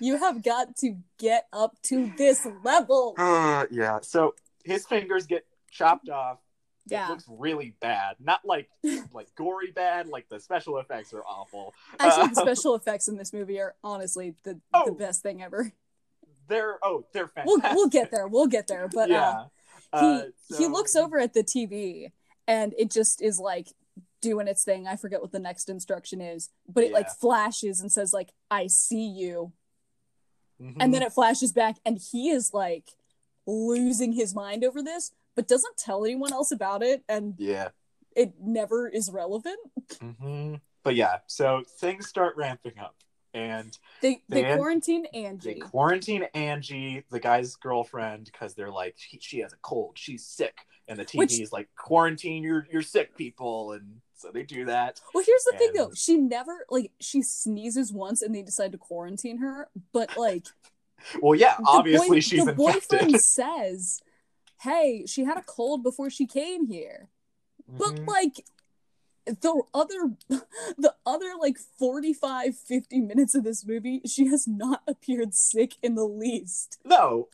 You 0.00 0.18
have 0.18 0.42
got 0.42 0.76
to 0.78 0.96
get 1.18 1.46
up 1.52 1.76
to 1.84 2.12
this 2.16 2.46
level. 2.64 3.14
Uh, 3.18 3.66
yeah. 3.70 4.00
So 4.02 4.34
his 4.64 4.86
fingers 4.86 5.26
get 5.26 5.46
chopped 5.70 6.08
off. 6.08 6.38
Yeah. 6.88 7.06
It 7.08 7.10
looks 7.10 7.24
really 7.28 7.74
bad. 7.80 8.16
Not 8.20 8.44
like 8.44 8.68
like 9.12 9.34
gory 9.34 9.70
bad. 9.72 10.06
Like 10.08 10.28
the 10.28 10.38
special 10.40 10.78
effects 10.78 11.12
are 11.12 11.24
awful. 11.24 11.74
Actually, 11.98 12.28
the 12.28 12.40
Uh, 12.40 12.44
special 12.44 12.74
effects 12.76 13.08
in 13.08 13.16
this 13.16 13.32
movie 13.32 13.58
are 13.60 13.74
honestly 13.82 14.34
the, 14.44 14.60
Oh. 14.72 14.86
the 14.86 14.92
best 14.92 15.22
thing 15.22 15.42
ever. 15.42 15.72
they're 16.48 16.78
oh 16.84 17.04
they're 17.12 17.28
We'll 17.44 17.56
fantastic. 17.56 17.76
we'll 17.76 17.88
get 17.88 18.10
there. 18.12 18.28
We'll 18.28 18.46
get 18.46 18.66
there. 18.68 18.88
But 18.92 19.10
uh, 19.10 19.44
yeah. 19.92 20.00
he 20.00 20.06
Uh, 20.54 20.56
he 20.58 20.66
looks 20.68 20.94
over 20.94 21.18
at 21.18 21.34
the 21.34 21.42
TV 21.42 22.12
and 22.46 22.72
it 22.78 22.90
just 22.92 23.20
is 23.20 23.38
like 23.40 23.68
doing 24.20 24.46
its 24.46 24.62
thing. 24.64 24.86
I 24.86 24.94
forget 24.96 25.20
what 25.20 25.32
the 25.32 25.38
next 25.40 25.68
instruction 25.68 26.20
is, 26.20 26.50
but 26.68 26.84
it 26.84 26.92
like 26.92 27.10
flashes 27.10 27.80
and 27.80 27.90
says 27.90 28.12
like 28.12 28.30
I 28.50 28.68
see 28.68 29.06
you. 29.08 29.52
Mhm. 30.62 30.76
And 30.80 30.94
then 30.94 31.02
it 31.02 31.12
flashes 31.12 31.52
back 31.52 31.76
and 31.84 31.98
he 31.98 32.30
is 32.30 32.54
like 32.54 32.92
losing 33.46 34.12
his 34.12 34.34
mind 34.34 34.64
over 34.64 34.82
this, 34.82 35.12
but 35.36 35.46
doesn't 35.46 35.76
tell 35.76 36.04
anyone 36.04 36.32
else 36.32 36.50
about 36.50 36.82
it 36.82 37.04
and 37.08 37.34
yeah. 37.38 37.68
it 38.16 38.32
never 38.40 38.88
is 38.88 39.10
relevant. 39.10 39.58
hmm 40.00 40.54
But 40.82 40.96
yeah, 40.96 41.18
so 41.26 41.62
things 41.78 42.08
start 42.08 42.36
ramping 42.36 42.78
up, 42.78 42.96
and 43.34 43.76
They 44.00 44.22
they 44.28 44.42
They- 44.42 44.56
quarantine 44.56 45.06
Angie. 45.06 45.54
they 45.54 45.60
quarantine 45.60 46.24
Angie, 46.34 47.04
the 47.10 47.20
guy's 47.20 47.54
girlfriend, 47.56 48.24
because 48.32 48.54
they're 48.54 48.70
like, 48.72 48.94
she, 48.96 49.18
she 49.20 49.38
has 49.40 49.52
a 49.52 49.56
cold, 49.62 49.98
she's 49.98 50.24
sick, 50.24 50.56
and 50.88 50.98
the 50.98 51.04
TV 51.04 51.18
Which- 51.18 51.40
is 51.40 51.52
like, 51.52 51.68
quarantine 51.76 52.42
your 52.42 52.66
your 52.72 52.82
sick 52.82 53.16
people, 53.16 53.72
and 53.72 54.00
so 54.14 54.30
they 54.32 54.44
do 54.44 54.64
that. 54.64 55.00
Well, 55.12 55.24
here's 55.26 55.44
the 55.44 55.58
thing 55.58 55.72
though. 55.74 55.90
She 55.94 56.16
never 56.16 56.64
like 56.70 56.92
she 57.00 57.20
sneezes 57.20 57.92
once 57.92 58.22
and 58.22 58.34
they 58.34 58.42
decide 58.42 58.72
to 58.72 58.78
quarantine 58.78 59.38
her, 59.38 59.68
but 59.92 60.16
like 60.16 60.46
Well, 61.20 61.34
yeah, 61.38 61.56
obviously 61.66 62.08
boy- 62.08 62.20
she's 62.20 62.44
the 62.46 62.52
infected. 62.52 62.56
boyfriend 63.00 63.20
says, 63.38 64.00
"Hey, 64.60 65.04
she 65.06 65.24
had 65.24 65.38
a 65.38 65.42
cold 65.42 65.82
before 65.82 66.10
she 66.10 66.26
came 66.26 66.66
here." 66.66 67.08
But 67.66 67.94
Mhm. 67.94 68.06
like 68.06 68.44
the 69.24 69.62
other 69.74 70.16
the 70.78 70.94
other 71.04 71.34
like 71.38 71.58
45 71.58 72.56
50 72.56 73.00
minutes 73.00 73.34
of 73.34 73.44
this 73.44 73.66
movie, 73.66 74.00
she 74.06 74.26
has 74.26 74.46
not 74.46 74.82
appeared 74.86 75.34
sick 75.34 75.74
in 75.82 75.94
the 75.94 76.06
least. 76.06 76.78
No, 76.84 77.28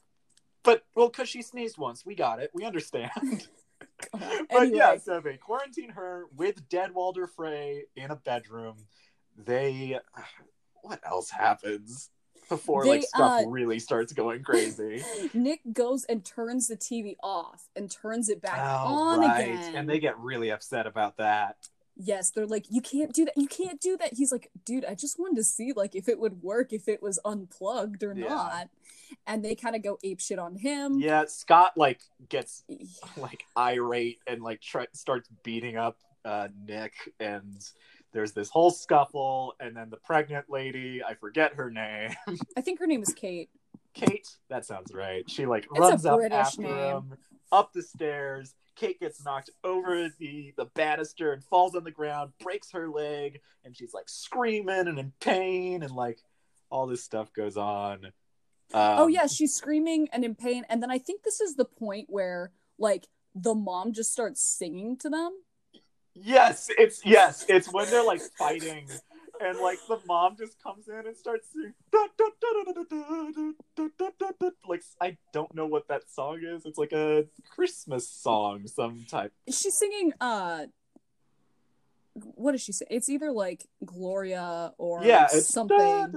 but 0.63 0.85
well, 0.95 1.09
because 1.09 1.29
she 1.29 1.43
sneezed 1.43 1.77
once, 1.79 2.07
we 2.07 2.15
got 2.15 2.41
it. 2.41 2.51
We 2.55 2.65
understand. 2.65 3.11
But 4.13 4.47
Anyway, 4.51 4.77
yeah, 4.77 4.97
so 4.99 5.21
they 5.21 5.37
quarantine 5.37 5.91
her 5.91 6.27
with 6.37 6.69
dead 6.69 6.93
Walder 6.95 7.27
Frey 7.27 7.85
in 7.97 8.11
a 8.11 8.17
bedroom. 8.17 8.87
They, 9.37 9.99
what 10.83 11.01
else 11.05 11.31
happens 11.31 12.11
before 12.49 12.85
like 12.87 13.03
stuff 13.03 13.43
uh, 13.45 13.49
really 13.49 13.79
starts 13.79 14.13
going 14.13 14.43
crazy? 14.43 15.03
Nick 15.35 15.61
goes 15.73 16.05
and 16.05 16.25
turns 16.25 16.69
the 16.69 16.77
TV 16.77 17.17
off 17.23 17.69
and 17.77 17.91
turns 17.91 18.29
it 18.29 18.41
back 18.43 18.59
Oh, 18.61 18.87
on 18.95 19.21
right. 19.21 19.41
again. 19.49 19.77
And 19.77 19.89
they 19.89 19.99
get 19.99 20.19
really 20.19 20.51
upset 20.51 20.87
about 20.87 21.17
that. 21.19 21.57
yes, 21.97 22.31
they're 22.31 22.47
like, 22.47 22.67
you 22.71 22.81
can't 22.81 23.13
do 23.13 23.25
that. 23.27 23.35
You 23.37 23.47
can't 23.47 23.81
do 23.81 23.97
that. 23.99 24.15
He's 24.15 24.33
like, 24.33 24.51
dude, 24.65 24.85
I 24.85 24.95
just 24.95 25.19
wanted 25.19 25.37
to 25.37 25.45
see 25.45 25.73
like 25.75 25.95
if 25.95 26.09
it 26.09 26.19
would 26.19 26.43
work 26.43 26.73
if 26.73 26.89
it 26.89 27.03
was 27.03 27.19
unplugged 27.25 28.03
or 28.03 28.15
Yeah. 28.17 28.29
not. 28.29 28.69
And 29.27 29.45
they 29.45 29.55
kind 29.55 29.77
of 29.77 29.83
go 29.83 29.99
ape 30.03 30.21
shit 30.21 30.39
on 30.39 30.57
him. 30.57 30.99
Yeah, 30.99 31.25
Scott 31.27 31.73
like 31.77 32.01
gets 32.31 32.65
like 33.19 33.45
irate 33.59 34.21
and 34.27 34.43
like 34.43 34.61
try- 34.63 34.87
starts 34.95 35.29
beating 35.43 35.77
up 35.77 35.99
uh, 36.25 36.49
Nick, 36.67 36.95
and 37.21 37.63
there's 38.13 38.33
this 38.33 38.51
whole 38.51 38.71
scuffle, 38.71 39.55
and 39.61 39.77
then 39.77 39.91
the 39.91 39.97
pregnant 39.97 40.47
lady, 40.49 41.03
I 41.03 41.15
forget 41.15 41.55
her 41.55 41.71
name. 41.71 42.11
I 42.57 42.61
think 42.61 42.79
her 42.81 42.87
name 42.87 43.03
is 43.03 43.13
Kate. 43.15 43.51
Kate, 43.95 44.29
that 44.49 44.65
sounds 44.65 44.93
right. 44.95 45.29
She 45.29 45.47
like 45.47 45.65
It's 45.71 45.79
runs 45.79 46.07
up 46.07 46.21
after 46.31 46.63
name. 46.63 46.71
him, 46.73 47.15
up 47.51 47.73
the 47.73 47.83
stairs. 47.83 48.55
Kate 48.75 48.99
gets 48.99 49.23
knocked 49.23 49.51
over 49.65 50.09
the 50.19 50.55
the 50.57 50.65
banister 50.75 51.33
and 51.33 51.45
falls 51.45 51.75
on 51.75 51.85
the 51.85 51.91
ground, 51.91 52.33
breaks 52.43 52.71
her 52.73 52.89
leg, 52.89 53.41
and 53.65 53.77
she's 53.77 53.93
like 53.93 54.09
screaming 54.09 54.89
and 54.89 54.99
in 54.99 55.13
pain, 55.21 55.83
and 55.83 55.93
like 55.95 56.21
all 56.71 56.87
this 56.87 57.05
stuff 57.05 57.33
goes 57.35 57.57
on. 57.57 58.07
Um, 58.73 58.99
oh 58.99 59.07
yeah, 59.09 59.27
she's 59.27 59.55
screaming 59.55 60.09
and 60.13 60.25
in 60.25 60.35
pain, 60.35 60.65
and 60.71 60.83
then 60.83 60.91
I 60.91 60.99
think 60.99 61.23
this 61.23 61.41
is 61.43 61.57
the 61.57 61.67
point 61.67 62.07
where 62.09 62.53
like 62.79 63.07
the 63.35 63.55
mom 63.55 63.93
just 63.93 64.11
starts 64.13 64.41
singing 64.43 64.97
to 64.99 65.11
them. 65.11 65.33
Yes, 66.15 66.69
it's 66.79 67.05
yes, 67.05 67.45
it's 67.49 67.73
when 67.73 67.89
they're 67.91 68.05
like 68.05 68.21
fighting, 68.39 68.87
and 69.41 69.59
like 69.59 69.79
the 69.89 69.99
mom 70.07 70.37
just 70.37 70.63
comes 70.63 70.87
in 70.89 71.07
and 71.07 71.17
starts 71.17 71.49
singing. 71.53 71.75
Like 74.69 74.83
I 75.01 75.17
don't 75.33 75.55
know 75.55 75.67
what 75.67 75.89
that 75.89 76.03
song 76.11 76.41
is. 76.47 76.67
It's 76.67 76.79
like 76.79 76.93
a 76.93 77.25
Christmas 77.51 78.09
song, 78.09 78.67
some 78.67 79.05
type. 79.09 79.33
She's 79.51 79.77
singing 79.79 80.13
uh 80.21 80.67
what 82.15 82.53
does 82.53 82.61
she 82.61 82.73
say? 82.73 82.85
It's 82.91 83.09
either 83.09 83.33
like 83.33 83.65
Gloria 83.85 84.75
or 84.77 85.03
Yeah, 85.03 85.25
it's 85.33 85.49
something. 85.49 86.13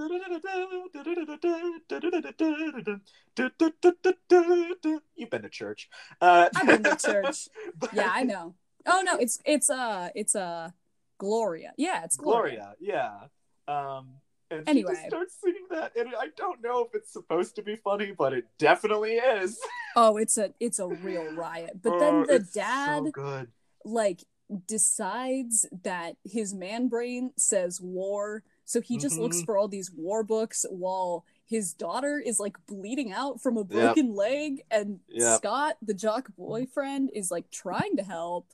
You've 5.16 5.30
been 5.30 5.42
to 5.42 5.48
church. 5.48 5.88
Uh, 6.20 6.48
I've 6.54 6.66
been 6.66 6.82
to 6.82 6.96
church. 6.96 7.48
but- 7.78 7.94
Yeah, 7.94 8.10
I 8.12 8.24
know. 8.24 8.54
Oh 8.86 9.02
no, 9.04 9.16
it's 9.16 9.40
it's 9.44 9.68
uh 9.70 10.08
it's 10.14 10.34
uh 10.36 10.70
Gloria. 11.18 11.72
Yeah, 11.76 12.04
it's 12.04 12.16
Gloria. 12.16 12.74
Gloria, 12.78 13.28
yeah. 13.68 13.74
Um, 13.98 14.08
and 14.50 14.62
she 14.66 14.70
Anyway. 14.70 14.92
just 14.94 15.06
starts 15.08 15.34
singing 15.42 15.66
that, 15.70 15.96
and 15.96 16.10
I 16.18 16.28
don't 16.36 16.62
know 16.62 16.84
if 16.84 16.94
it's 16.94 17.12
supposed 17.12 17.56
to 17.56 17.62
be 17.62 17.74
funny, 17.74 18.12
but 18.16 18.32
it 18.32 18.44
definitely 18.58 19.14
is. 19.14 19.58
Oh, 19.98 20.18
it's 20.18 20.36
a 20.36 20.52
it's 20.60 20.78
a 20.78 20.86
real 20.86 21.32
riot. 21.34 21.80
But 21.82 21.94
Oh, 21.94 21.98
then 21.98 22.22
the 22.26 22.38
dad 22.52 23.04
so 23.04 23.10
good. 23.12 23.48
like 23.82 24.24
decides 24.66 25.64
that 25.84 26.16
his 26.22 26.52
man 26.52 26.88
brain 26.88 27.32
says 27.38 27.80
war, 27.80 28.42
so 28.66 28.82
he 28.82 28.98
just 28.98 29.18
looks 29.18 29.38
Mhm. 29.40 29.46
for 29.46 29.56
all 29.56 29.68
these 29.68 29.90
war 29.90 30.22
books 30.22 30.66
while 30.68 31.24
his 31.46 31.72
daughter 31.72 32.18
is 32.18 32.38
like 32.38 32.58
bleeding 32.66 33.10
out 33.10 33.40
from 33.40 33.56
a 33.56 33.64
broken 33.64 34.14
leg 34.14 34.64
and 34.70 35.00
Yep. 35.08 35.38
Scott, 35.38 35.76
the 35.80 35.94
jock 35.94 36.28
boyfriend, 36.36 37.10
is 37.14 37.30
like 37.30 37.50
trying 37.50 37.96
to 37.96 38.02
help 38.02 38.48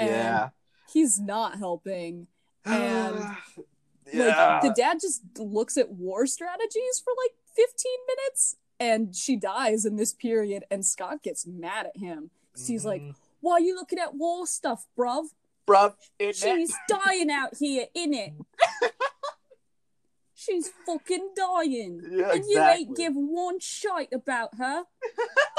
and 0.00 0.10
Yeah. 0.10 0.48
he's 0.92 1.20
not 1.20 1.58
helping. 1.58 2.26
And, 2.64 3.36
yeah. 4.12 4.58
Like 4.60 4.62
the 4.62 4.74
dad 4.76 4.98
just 5.00 5.22
looks 5.38 5.76
at 5.76 5.90
war 5.92 6.26
strategies 6.26 7.00
for 7.04 7.12
like 7.24 7.34
15 7.54 7.92
minutes 8.08 8.56
and 8.78 9.14
she 9.14 9.36
dies 9.36 9.84
in 9.84 9.96
this 9.96 10.12
period 10.12 10.64
and 10.70 10.84
Scott 10.84 11.22
gets 11.22 11.46
mad 11.46 11.86
at 11.86 11.96
him. 11.98 12.30
He's 12.66 12.84
like, 12.84 13.02
Mhm. 13.02 13.14
"Why 13.40 13.52
are 13.54 13.60
you 13.60 13.74
looking 13.76 13.98
at 13.98 14.14
war 14.14 14.46
stuff, 14.46 14.86
bruv? 14.98 15.26
bruv, 15.66 15.94
it, 16.18 16.34
She's 16.36 16.74
dying 16.88 17.30
out 17.30 17.56
here, 17.58 17.86
innit? 17.96 18.34
She's 20.34 20.70
fucking 20.86 21.30
dying. 21.36 22.00
Yeah, 22.10 22.32
and 22.32 22.44
you 22.48 22.58
ain't 22.60 22.96
give 22.96 23.12
one 23.14 23.60
shite 23.60 24.12
about 24.12 24.54
her. 24.56 24.84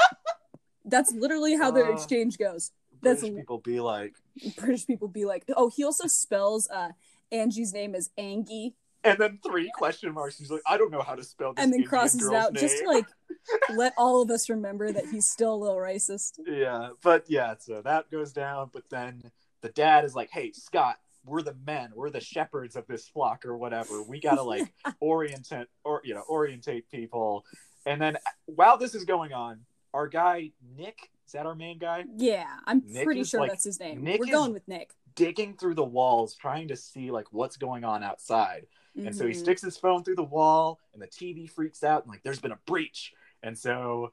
That's 0.84 1.12
literally 1.12 1.56
how 1.56 1.70
their 1.70 1.86
Uh, 1.90 1.94
exchange 1.94 2.36
goes. 2.36 2.72
That's 3.02 3.20
British 3.20 3.36
people 3.36 3.58
be 3.58 3.80
like, 3.80 4.14
British 4.56 4.86
people 4.86 5.08
be 5.08 5.24
like, 5.24 5.44
oh, 5.56 5.70
he 5.74 5.84
also 5.84 6.06
spells 6.06 6.68
uh 6.70 6.90
Angie's 7.30 7.72
name 7.72 7.94
as 7.94 8.10
Angie 8.16 8.74
and 9.04 9.18
then 9.18 9.38
three 9.44 9.70
question 9.74 10.12
marks. 10.14 10.38
He's 10.38 10.50
like, 10.50 10.62
I 10.66 10.76
don't 10.76 10.90
know 10.90 11.02
how 11.02 11.14
to 11.14 11.24
spell 11.24 11.54
this. 11.54 11.64
and 11.64 11.72
then 11.72 11.80
Indian 11.80 11.88
crosses 11.88 12.26
it 12.26 12.34
out 12.34 12.54
just 12.54 12.78
to 12.78 12.88
like 12.88 13.06
let 13.74 13.94
all 13.96 14.22
of 14.22 14.30
us 14.30 14.48
remember 14.48 14.92
that 14.92 15.06
he's 15.06 15.28
still 15.28 15.54
a 15.54 15.56
little 15.56 15.76
racist. 15.76 16.38
Yeah, 16.46 16.90
but 17.02 17.24
yeah, 17.28 17.54
so 17.58 17.82
that 17.82 18.10
goes 18.10 18.32
down. 18.32 18.70
But 18.72 18.84
then 18.90 19.30
the 19.60 19.70
dad 19.70 20.04
is 20.04 20.14
like, 20.14 20.30
"Hey, 20.30 20.52
Scott, 20.52 20.98
we're 21.24 21.42
the 21.42 21.56
men, 21.66 21.90
we're 21.94 22.10
the 22.10 22.20
shepherds 22.20 22.76
of 22.76 22.86
this 22.86 23.08
flock, 23.08 23.44
or 23.44 23.56
whatever. 23.56 24.02
We 24.02 24.20
gotta 24.20 24.42
like 24.42 24.72
orientate, 25.02 25.66
or 25.84 26.00
you 26.04 26.14
know, 26.14 26.24
orientate 26.28 26.88
people." 26.90 27.44
And 27.84 28.00
then 28.00 28.16
while 28.46 28.78
this 28.78 28.94
is 28.94 29.04
going 29.04 29.32
on, 29.32 29.60
our 29.92 30.06
guy 30.06 30.52
Nick 30.76 31.10
is 31.32 31.40
that 31.40 31.46
our 31.46 31.54
main 31.54 31.78
guy 31.78 32.04
Yeah, 32.16 32.46
I'm 32.66 32.82
Nick 32.86 33.04
pretty 33.04 33.24
sure 33.24 33.40
like- 33.40 33.50
that's 33.50 33.64
his 33.64 33.80
name. 33.80 34.04
Nick 34.04 34.20
We're 34.20 34.26
going 34.30 34.52
with 34.52 34.68
Nick. 34.68 34.92
digging 35.14 35.56
through 35.56 35.74
the 35.76 35.84
walls, 35.84 36.34
trying 36.36 36.68
to 36.68 36.76
see 36.76 37.10
like 37.10 37.32
what's 37.32 37.56
going 37.56 37.84
on 37.84 38.02
outside. 38.02 38.66
And 38.94 39.16
so 39.16 39.26
he 39.26 39.32
Mhm. 39.32 39.38
sticks 39.38 39.62
his 39.62 39.78
phone 39.78 40.04
through 40.04 40.16
the 40.16 40.22
wall, 40.22 40.78
and 40.92 41.00
the 41.00 41.06
TV 41.06 41.46
freaks 41.46 41.82
out, 41.82 42.02
and 42.02 42.10
like, 42.10 42.22
there's 42.22 42.40
been 42.40 42.52
a 42.52 42.58
breach. 42.66 43.14
And 43.42 43.56
so 43.58 44.12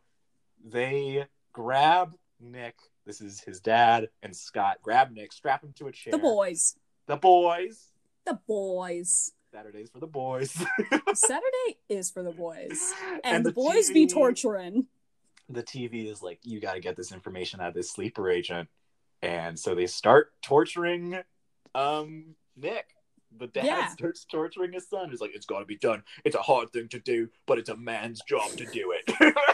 they 0.64 1.26
grab 1.52 2.16
Nick. 2.40 2.78
This 3.06 3.20
is 3.20 3.42
his 3.42 3.60
dad 3.60 4.10
and 4.24 4.34
Scott. 4.34 4.78
Grab 4.82 5.12
Nick, 5.12 5.34
strap 5.34 5.62
him 5.66 5.74
to 5.74 5.88
a 5.88 5.92
chair. 5.92 6.12
the 6.12 6.18
boys. 6.18 6.78
The 7.08 7.18
boys. 7.18 7.92
The 8.26 8.40
boys. 8.48 9.34
Saturdays 9.52 9.90
for 9.90 10.00
the 10.00 10.08
boys. 10.08 10.52
Saturday 11.14 11.80
is 11.90 12.10
for 12.12 12.24
the 12.24 12.32
boys. 12.32 12.94
And, 13.04 13.22
And 13.26 13.46
the, 13.46 13.50
the 13.50 13.56
boys 13.56 13.90
be 13.92 14.08
torturing. 14.08 14.88
The 15.50 15.64
TV 15.64 16.10
is 16.12 16.22
like, 16.22 16.40
you 16.44 16.60
got 16.62 16.74
to 16.76 16.80
get 16.80 16.96
this 16.96 17.12
information 17.12 17.60
out 17.60 17.70
of 17.70 17.74
this 17.74 17.92
sleeper 17.92 18.30
agent. 18.30 18.70
And 19.22 19.58
so 19.60 19.76
they 19.76 19.88
start 19.88 20.32
torturing 20.42 21.20
um 21.76 22.36
Nick. 22.56 22.86
The 23.38 23.48
dad 23.48 23.66
Yeah. 23.66 23.88
starts 23.90 24.26
torturing 24.26 24.74
his 24.74 24.88
son. 24.90 25.10
He's 25.12 25.22
like, 25.22 25.36
it's 25.36 25.46
got 25.46 25.60
to 25.60 25.66
be 25.66 25.78
done. 25.78 26.04
It's 26.26 26.36
a 26.36 26.42
hard 26.42 26.72
thing 26.72 26.88
to 26.90 27.00
do, 27.00 27.30
but 27.46 27.60
it's 27.60 27.70
a 27.70 27.76
man's 27.78 28.22
job 28.28 28.50
to 28.58 28.66
do 28.66 28.94
it. 28.96 29.36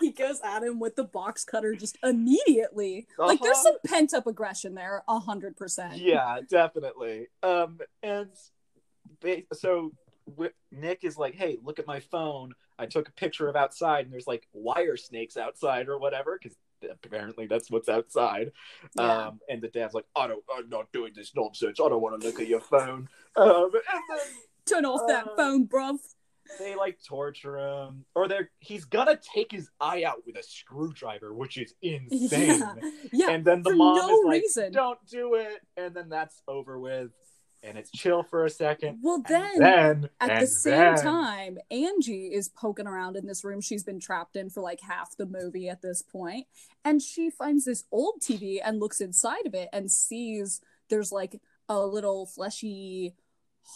He 0.00 0.12
goes 0.12 0.40
at 0.44 0.62
him 0.62 0.78
with 0.78 0.94
the 0.94 1.04
box 1.04 1.42
cutter 1.44 1.74
just 1.74 1.96
immediately. 2.02 3.06
Like 3.18 3.40
there's 3.40 3.56
Uh-huh. 3.56 3.62
some 3.62 3.76
pent 3.86 4.12
up 4.14 4.26
aggression 4.26 4.74
there, 4.74 5.02
a 5.08 5.18
hundred 5.18 5.56
percent. 5.56 5.96
yeah, 5.96 6.40
definitely. 6.48 7.28
Um, 7.42 7.78
and 8.02 8.28
they, 9.22 9.46
so 9.54 9.92
Nick 10.70 11.02
is 11.02 11.16
like, 11.16 11.34
"Hey, 11.34 11.56
look 11.64 11.78
at 11.78 11.86
my 11.86 11.98
phone. 12.00 12.52
I 12.78 12.86
took 12.86 13.08
a 13.08 13.12
picture 13.12 13.48
of 13.48 13.56
outside, 13.56 14.04
and 14.04 14.12
there's 14.12 14.26
like 14.26 14.46
wire 14.52 14.96
snakes 14.96 15.36
outside 15.36 15.88
or 15.88 15.98
whatever, 15.98 16.38
because 16.42 16.56
apparently 16.90 17.46
that's 17.46 17.70
what's 17.70 17.88
outside." 17.88 18.52
Yeah. 18.98 19.26
Um, 19.28 19.40
and 19.48 19.62
the 19.62 19.68
dad's 19.68 19.94
like, 19.94 20.06
"I 20.14 20.26
don't, 20.26 20.44
I'm 20.54 20.68
not 20.68 20.92
doing 20.92 21.12
this 21.14 21.32
nonsense. 21.34 21.80
I 21.80 21.88
don't 21.88 22.00
want 22.02 22.20
to 22.20 22.26
look 22.26 22.40
at 22.40 22.48
your 22.48 22.60
phone." 22.60 23.08
Um, 23.36 23.70
and 23.72 24.02
then 24.10 24.18
Turn 24.66 24.84
off 24.84 25.06
that 25.08 25.28
Uh, 25.28 25.36
phone, 25.36 25.68
bruv. 25.68 25.98
they 26.58 26.74
like 26.74 26.98
torture 27.04 27.56
him, 27.58 28.04
or 28.14 28.26
they're 28.28 28.50
he's 28.58 28.84
gonna 28.84 29.16
take 29.34 29.52
his 29.52 29.70
eye 29.80 30.02
out 30.04 30.26
with 30.26 30.36
a 30.36 30.42
screwdriver, 30.42 31.32
which 31.32 31.56
is 31.56 31.72
insane. 31.82 32.20
Yeah. 32.30 32.74
Yeah. 33.12 33.30
And 33.30 33.44
then 33.44 33.62
the 33.62 33.74
mom 33.74 33.96
no 33.98 34.08
is 34.08 34.24
like, 34.26 34.42
reason. 34.42 34.72
"Don't 34.72 34.98
do 35.06 35.34
it," 35.34 35.60
and 35.76 35.94
then 35.94 36.08
that's 36.08 36.42
over 36.48 36.78
with, 36.80 37.10
and 37.62 37.76
it's 37.76 37.90
chill 37.90 38.22
for 38.22 38.44
a 38.44 38.50
second. 38.50 38.98
Well, 39.02 39.22
then, 39.28 39.58
then 39.58 40.08
at 40.20 40.40
the 40.40 40.46
same 40.46 40.72
then- 40.72 41.02
time, 41.02 41.58
Angie 41.70 42.28
is 42.32 42.48
poking 42.48 42.86
around 42.86 43.16
in 43.16 43.26
this 43.26 43.44
room 43.44 43.60
she's 43.60 43.84
been 43.84 44.00
trapped 44.00 44.36
in 44.36 44.50
for 44.50 44.62
like 44.62 44.80
half 44.80 45.16
the 45.16 45.26
movie 45.26 45.68
at 45.68 45.82
this 45.82 46.02
point, 46.02 46.46
and 46.84 47.02
she 47.02 47.30
finds 47.30 47.64
this 47.64 47.84
old 47.90 48.20
TV 48.20 48.58
and 48.64 48.80
looks 48.80 49.00
inside 49.00 49.46
of 49.46 49.54
it 49.54 49.68
and 49.72 49.90
sees 49.90 50.60
there's 50.88 51.10
like 51.12 51.40
a 51.68 51.80
little 51.80 52.26
fleshy 52.26 53.14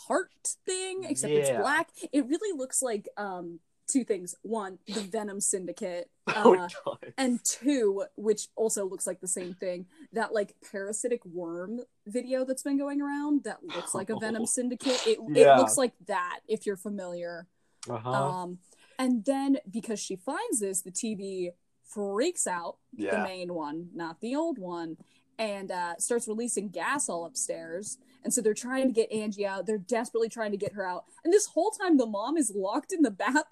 heart 0.06 0.30
thing, 0.64 1.04
except 1.04 1.32
it's 1.32 1.50
black. 1.50 1.88
It 2.12 2.26
really 2.26 2.56
looks 2.56 2.82
like 2.82 3.08
um 3.16 3.58
two 3.90 4.04
things. 4.04 4.34
One, 4.42 4.78
the 4.86 5.00
Venom 5.00 5.38
Symbiote. 5.38 6.04
Oh, 6.32 6.54
Uh, 6.54 6.68
does. 6.68 7.12
and 7.18 7.44
two, 7.44 8.04
which 8.16 8.48
also 8.54 8.84
looks 8.86 9.04
like 9.06 9.20
the 9.20 9.26
same 9.26 9.54
thing, 9.54 9.86
that 10.12 10.32
like 10.32 10.54
parasitic 10.70 11.24
worm 11.24 11.80
video 12.06 12.44
that's 12.44 12.62
been 12.62 12.78
going 12.78 13.02
around 13.02 13.42
that 13.44 13.58
looks 13.64 13.94
like 13.96 14.10
a 14.10 14.16
Venom 14.18 14.44
Symbiote. 14.44 15.06
It, 15.08 15.18
Yeah. 15.28 15.56
it 15.56 15.58
looks 15.58 15.76
like 15.76 15.92
that 16.06 16.38
if 16.46 16.66
you're 16.66 16.76
familiar. 16.76 17.48
Uh-huh. 17.88 18.10
Um, 18.10 18.58
and 18.98 19.24
then 19.24 19.58
because 19.68 19.98
she 19.98 20.14
finds 20.14 20.60
this, 20.60 20.82
the 20.82 20.92
TV 20.92 21.50
freaks 21.82 22.46
out, 22.46 22.76
yeah. 22.94 23.16
the 23.16 23.22
main 23.24 23.52
one, 23.54 23.88
not 23.92 24.20
the 24.20 24.36
old 24.36 24.58
one, 24.58 24.96
and 25.38 25.72
uh, 25.72 25.96
starts 25.98 26.28
releasing 26.28 26.68
gas 26.68 27.08
all 27.08 27.24
upstairs. 27.24 27.98
And 28.22 28.32
so 28.34 28.40
they're 28.40 28.54
trying 28.54 28.86
to 28.88 28.92
get 28.92 29.10
Angie 29.10 29.46
out. 29.46 29.66
They're 29.66 29.78
desperately 29.78 30.28
trying 30.28 30.50
to 30.50 30.56
get 30.58 30.72
her 30.74 30.86
out. 30.86 31.04
And 31.24 31.32
this 31.32 31.46
whole 31.46 31.70
time, 31.70 31.96
the 31.96 32.06
mom 32.06 32.36
is 32.36 32.52
locked 32.54 32.92
in 32.92 33.02
the 33.02 33.10
bathroom. 33.10 33.44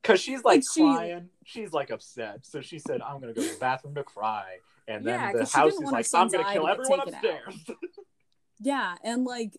Because 0.00 0.20
she's 0.20 0.44
like 0.44 0.58
Like, 0.58 0.64
she- 0.72 0.80
crying. 0.82 1.28
She's 1.44 1.72
like 1.72 1.90
upset. 1.90 2.46
So 2.46 2.60
she 2.60 2.78
said, 2.78 3.00
I'm 3.02 3.20
going 3.20 3.34
to 3.34 3.40
go 3.40 3.46
to 3.46 3.52
the 3.54 3.58
bathroom 3.60 3.94
to 3.96 4.04
cry. 4.04 4.58
And 4.86 5.04
then 5.04 5.18
Yeah, 5.18 5.32
the 5.32 5.46
she 5.46 5.56
house 5.58 5.72
is 5.74 5.80
like, 5.80 6.06
I'm 6.14 6.28
going 6.28 6.44
to 6.44 6.52
kill 6.52 6.68
everyone 6.68 7.00
upstairs. 7.00 7.54
Yeah, 8.64 8.94
and 9.02 9.24
like, 9.24 9.56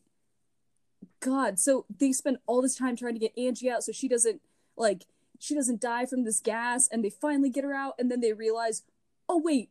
God, 1.19 1.60
so 1.60 1.86
they 1.99 2.12
spend 2.13 2.38
all 2.45 2.62
this 2.62 2.78
time 2.78 2.95
trying 2.95 3.13
to 3.13 3.19
get 3.19 3.38
Angie 3.38 3.69
out 3.69 3.84
so 3.84 3.91
she 3.91 4.08
doesn't 4.08 4.41
like 4.78 5.06
she 5.39 5.54
doesn't 5.56 5.82
die 5.82 6.06
from 6.06 6.23
this 6.23 6.39
gas, 6.39 6.88
and 6.89 7.04
they 7.04 7.10
finally 7.10 7.49
get 7.49 7.65
her 7.65 7.73
out, 7.73 7.95
and 7.99 8.10
then 8.10 8.21
they 8.21 8.32
realize, 8.32 8.84
oh 9.28 9.41
wait, 9.43 9.69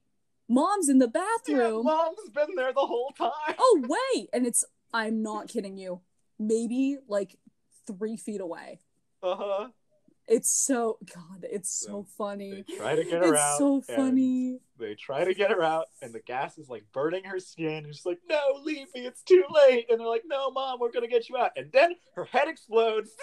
mom's 0.48 0.88
in 0.90 0.98
the 0.98 1.10
yeah, 1.14 1.22
bathroom. 1.46 1.84
mom's 1.86 2.28
been 2.34 2.54
there 2.56 2.74
the 2.74 2.80
whole 2.86 3.10
time. 3.16 3.30
oh 3.58 3.82
wait, 3.88 4.28
and 4.34 4.46
it's 4.46 4.64
I'm 4.92 5.22
not 5.22 5.48
kidding 5.48 5.76
you, 5.76 6.00
maybe 6.38 6.98
like 7.08 7.36
three 7.86 8.16
feet 8.16 8.40
away. 8.40 8.80
Uh-huh. 9.22 9.68
It's 10.28 10.50
so 10.50 10.98
God, 11.12 11.44
it's 11.50 11.70
so 11.70 12.02
They 12.02 12.08
funny. 12.16 12.64
try 12.76 12.94
to 12.94 13.02
get 13.04 13.24
her 13.24 13.32
It's 13.34 13.42
out. 13.42 13.58
so 13.58 13.80
funny. 13.80 14.58
They 14.78 14.94
try 14.94 15.24
to 15.24 15.34
get 15.34 15.50
her 15.50 15.62
out, 15.62 15.86
and 16.00 16.12
the 16.12 16.20
gas 16.20 16.58
is 16.58 16.68
like 16.68 16.84
burning 16.92 17.24
her 17.24 17.40
skin. 17.40 17.84
And 17.84 17.94
she's 17.94 18.06
like, 18.06 18.20
"No, 18.28 18.40
leave 18.62 18.86
me! 18.94 19.04
It's 19.06 19.22
too 19.22 19.44
late." 19.50 19.86
And 19.90 19.98
they're 19.98 20.06
like, 20.06 20.22
"No, 20.24 20.50
mom, 20.52 20.78
we're 20.78 20.92
gonna 20.92 21.08
get 21.08 21.28
you 21.28 21.36
out." 21.36 21.50
And 21.56 21.72
then 21.72 21.96
her 22.14 22.24
head 22.24 22.48
explodes. 22.48 23.10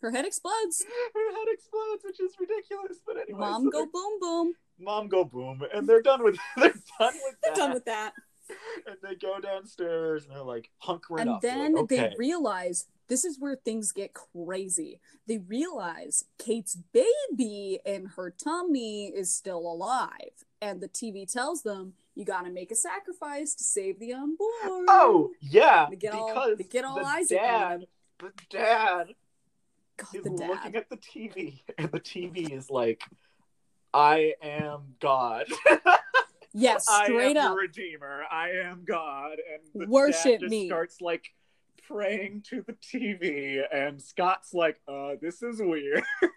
Her 0.00 0.10
head 0.10 0.24
explodes. 0.24 0.84
her 1.14 1.30
head 1.32 1.46
explodes, 1.52 2.02
which 2.04 2.18
is 2.18 2.32
ridiculous. 2.40 2.98
But 3.06 3.18
anyway, 3.18 3.38
Mom 3.38 3.62
so 3.62 3.70
go 3.70 3.86
boom 3.92 4.18
boom. 4.20 4.52
mom 4.80 5.06
go 5.06 5.24
boom, 5.24 5.62
and 5.72 5.88
they're 5.88 6.02
done 6.02 6.24
with 6.24 6.36
they're 6.56 6.74
done 6.98 7.14
with 7.14 7.36
They're 7.40 7.52
that. 7.52 7.56
done 7.56 7.72
with 7.72 7.84
that. 7.84 8.12
and 8.86 8.96
they 9.02 9.14
go 9.14 9.40
downstairs 9.40 10.24
and 10.24 10.34
they're 10.34 10.42
like 10.42 10.70
hunkering 10.84 11.20
And 11.20 11.30
up. 11.30 11.40
Then 11.40 11.74
like, 11.74 11.88
they 11.88 12.14
realize 12.18 12.86
this 13.08 13.24
is 13.24 13.38
where 13.38 13.56
things 13.56 13.92
get 13.92 14.14
crazy. 14.14 15.00
They 15.26 15.38
realize 15.38 16.24
Kate's 16.38 16.76
baby 16.92 17.80
in 17.84 18.06
her 18.16 18.30
tummy 18.30 19.06
is 19.06 19.32
still 19.32 19.58
alive. 19.58 20.44
And 20.60 20.80
the 20.80 20.88
TV 20.88 21.30
tells 21.30 21.62
them 21.62 21.94
you 22.14 22.24
gotta 22.24 22.50
make 22.50 22.70
a 22.70 22.76
sacrifice 22.76 23.54
to 23.54 23.64
save 23.64 23.98
the 23.98 24.12
unborn. 24.12 24.86
Oh 24.88 25.30
yeah, 25.40 25.86
They 25.90 25.96
get 25.96 26.14
all- 26.14 26.28
because 26.28 26.58
they 26.58 26.64
get 26.64 26.84
all 26.84 26.96
the 26.96 27.04
on 27.04 27.26
dad, 27.26 27.86
the 28.18 28.32
dad 28.50 29.14
God, 29.96 30.14
is 30.14 30.22
the 30.24 30.30
looking 30.30 30.76
at 30.76 30.88
the 30.88 30.96
TV, 30.96 31.62
and 31.78 31.90
the 31.90 32.00
TV 32.00 32.52
is 32.52 32.70
like, 32.70 33.02
"I 33.92 34.34
am 34.42 34.94
God. 35.00 35.46
Yes, 36.54 36.86
I 36.88 37.04
straight 37.06 37.36
am 37.36 37.46
up. 37.46 37.56
the 37.56 37.60
Redeemer. 37.62 38.22
I 38.30 38.50
am 38.64 38.84
God." 38.84 39.32
And 39.32 39.82
the 39.82 39.90
Worship 39.90 40.24
dad 40.24 40.40
just 40.40 40.50
me. 40.50 40.66
starts 40.68 41.00
like 41.00 41.24
praying 41.88 42.42
to 42.50 42.62
the 42.66 42.74
TV, 42.74 43.62
and 43.72 44.00
Scott's 44.02 44.52
like, 44.54 44.80
"Uh, 44.88 45.12
this 45.20 45.42
is 45.42 45.60
weird." 45.60 46.04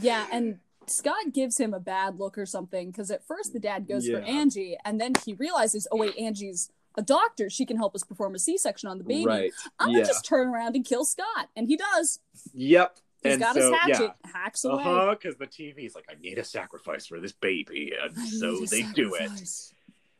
Yeah, 0.00 0.26
and 0.32 0.58
Scott 0.86 1.32
gives 1.32 1.58
him 1.58 1.74
a 1.74 1.80
bad 1.80 2.18
look 2.18 2.38
or 2.38 2.46
something 2.46 2.90
because 2.90 3.10
at 3.10 3.26
first 3.26 3.52
the 3.52 3.60
dad 3.60 3.86
goes 3.86 4.08
for 4.08 4.20
Angie, 4.20 4.76
and 4.84 5.00
then 5.00 5.12
he 5.24 5.34
realizes, 5.34 5.86
oh 5.92 5.98
wait, 5.98 6.16
Angie's 6.18 6.70
a 6.96 7.02
doctor. 7.02 7.48
She 7.50 7.66
can 7.66 7.76
help 7.76 7.94
us 7.94 8.02
perform 8.02 8.34
a 8.34 8.38
C-section 8.38 8.88
on 8.88 8.98
the 8.98 9.04
baby. 9.04 9.52
I'm 9.78 9.92
gonna 9.92 10.04
just 10.04 10.24
turn 10.24 10.48
around 10.48 10.76
and 10.76 10.84
kill 10.84 11.04
Scott, 11.04 11.48
and 11.56 11.68
he 11.68 11.76
does. 11.76 12.20
Yep. 12.54 12.98
He's 13.22 13.32
and 13.34 13.40
got 13.42 13.54
so, 13.54 13.60
his 13.70 13.80
hatchet, 13.80 14.12
Yeah. 14.24 14.30
hacks 14.32 14.64
away. 14.64 14.82
Uh 14.82 14.84
huh. 15.06 15.10
Because 15.20 15.36
the 15.36 15.46
TV's 15.46 15.94
like, 15.94 16.06
I 16.10 16.14
need 16.20 16.38
a 16.38 16.44
sacrifice 16.44 17.06
for 17.06 17.20
this 17.20 17.32
baby, 17.32 17.92
and 18.02 18.12
I 18.18 18.26
so 18.26 18.64
they 18.66 18.82
do 18.82 19.14
it. 19.14 19.30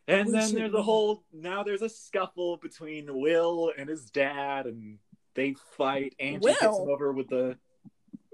And 0.08 0.26
We 0.26 0.32
then 0.32 0.54
there's 0.54 0.74
a 0.74 0.82
whole 0.82 1.24
now 1.32 1.62
there's 1.62 1.82
a 1.82 1.88
scuffle 1.88 2.56
between 2.58 3.06
Will 3.20 3.72
and 3.76 3.88
his 3.88 4.10
dad, 4.10 4.66
and 4.66 4.98
they 5.34 5.54
fight. 5.76 6.14
Angie 6.20 6.48
hits 6.48 6.62
Will? 6.62 6.84
him 6.84 6.90
over 6.90 7.12
with 7.12 7.28
the 7.28 7.56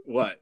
what? 0.04 0.40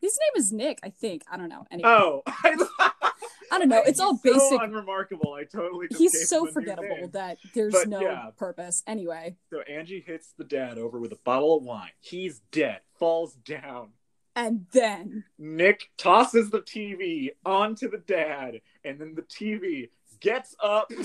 His 0.00 0.18
name 0.18 0.40
is 0.40 0.52
Nick, 0.52 0.80
I 0.82 0.90
think. 0.90 1.22
I 1.30 1.36
don't 1.36 1.48
know. 1.48 1.64
Anyway, 1.70 1.88
Oh, 1.88 2.22
I 2.26 3.11
don't 3.58 3.68
know. 3.68 3.82
It's 3.84 4.00
all 4.00 4.16
so 4.18 4.32
basic. 4.32 4.60
unremarkable. 4.62 5.32
I 5.34 5.44
totally. 5.44 5.88
Just 5.88 6.00
He's 6.00 6.28
so 6.28 6.38
him 6.38 6.42
a 6.42 6.46
new 6.46 6.52
forgettable 6.52 7.08
that 7.08 7.38
there's 7.54 7.72
But, 7.72 7.88
no 7.88 8.00
yeah. 8.00 8.30
purpose. 8.36 8.82
Anyway, 8.86 9.36
So 9.50 9.60
Angie 9.62 10.02
hits 10.06 10.32
the 10.38 10.44
dad 10.44 10.78
over 10.78 10.98
with 10.98 11.12
a 11.12 11.18
bottle 11.24 11.56
of 11.58 11.62
wine. 11.64 11.90
He's 12.00 12.40
dead. 12.50 12.80
Falls 12.98 13.34
down. 13.34 13.90
and 14.36 14.66
then 14.72 15.24
Nick 15.38 15.90
tosses 15.98 16.50
the 16.50 16.60
TV 16.62 17.30
onto 17.44 17.90
the 17.90 17.98
dad, 17.98 18.60
and 18.84 18.98
then 19.00 19.14
the 19.14 19.22
TV 19.22 19.90
gets 20.20 20.54
up. 20.62 20.90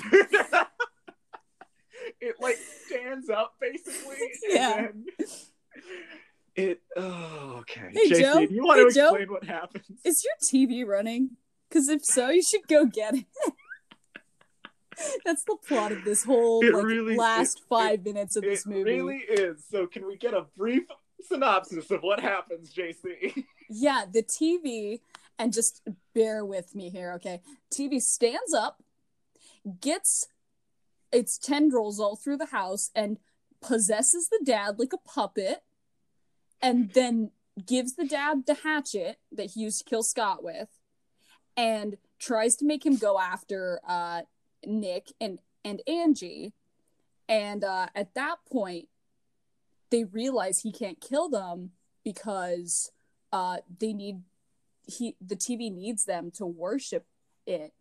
it 2.21 2.35
like 2.39 2.57
stands 2.85 3.29
up 3.29 3.55
basically. 3.59 4.15
Yeah. 4.49 4.87
It. 6.55 6.81
Oh, 6.95 7.57
okay. 7.59 7.89
Hey, 7.93 8.09
JC, 8.09 8.19
Joe. 8.19 8.45
do 8.47 8.53
you 8.55 8.63
want 8.65 8.79
Hey, 8.79 8.85
to 8.87 8.91
Joe. 8.91 9.07
explain 9.09 9.29
what 9.31 9.43
happens? 9.43 9.85
is 10.03 10.23
your 10.25 10.33
TV 10.41 10.87
running? 10.87 11.31
Because 11.77 11.89
if 11.89 12.03
so, 12.05 12.29
you 12.29 12.41
should 12.41 12.67
go 12.67 12.85
get 12.85 13.13
it. 13.13 13.25
That's 15.23 15.43
the 15.43 15.57
plot 15.67 15.91
of 15.91 16.03
this 16.03 16.23
whole 16.23 16.63
like 16.65 16.83
really- 16.83 17.15
last 17.15 17.59
it- 17.59 17.63
five 17.69 18.03
minutes 18.03 18.35
of 18.35 18.41
this 18.43 18.65
movie. 18.65 18.79
it 18.79 18.83
movie. 18.97 18.99
really 18.99 19.17
is. 19.51 19.63
So, 19.69 19.85
can 19.85 20.07
we 20.07 20.17
get 20.17 20.33
a 20.33 20.45
brief 20.57 20.83
synopsis 21.21 21.91
of 21.91 22.01
what 22.01 22.19
happens, 22.19 22.73
JC? 22.73 23.43
Yeah, 23.69 24.05
the 24.09 24.23
TV, 24.23 25.01
and 25.37 25.51
just 25.51 25.81
bear 26.15 26.45
with 26.45 26.73
me 26.73 26.89
here, 26.89 27.11
okay? 27.15 27.41
TV 27.69 28.01
stands 28.01 28.53
up, 28.53 28.81
gets 29.81 30.29
its 31.11 31.37
tendrils 31.37 31.99
all 31.99 32.15
through 32.15 32.37
the 32.37 32.45
house, 32.45 32.89
and 32.95 33.17
possesses 33.61 34.29
the 34.29 34.39
dad 34.43 34.79
like 34.79 34.93
a 34.93 34.97
puppet, 34.97 35.63
and 36.61 36.91
then 36.93 37.31
gives 37.65 37.95
the 37.95 38.05
dad 38.07 38.45
the 38.47 38.53
hatchet 38.53 39.17
that 39.33 39.51
he 39.51 39.59
used 39.63 39.79
to 39.79 39.83
kill 39.89 40.01
Scott 40.01 40.41
with, 40.45 40.69
and 41.57 41.97
tries 42.19 42.55
to 42.57 42.65
make 42.65 42.85
him 42.85 42.95
go 42.95 43.19
after 43.19 43.81
uh, 43.85 44.21
Nick 44.65 45.07
and 45.19 45.39
and 45.65 45.81
Angie, 45.87 46.53
and 47.27 47.63
uh, 47.63 47.87
at 47.93 48.13
that 48.13 48.37
point, 48.49 48.87
they 49.89 50.05
realize 50.05 50.61
he 50.61 50.71
can't 50.71 51.01
kill 51.01 51.27
them 51.27 51.71
because 52.03 52.91
uh 53.33 53.57
they 53.81 53.91
need 53.91 54.21
he 54.83 55.17
the 55.19 55.35
TV 55.35 55.71
needs 55.71 56.05
them 56.05 56.31
to 56.31 56.45
worship 56.45 57.05
it. 57.45 57.73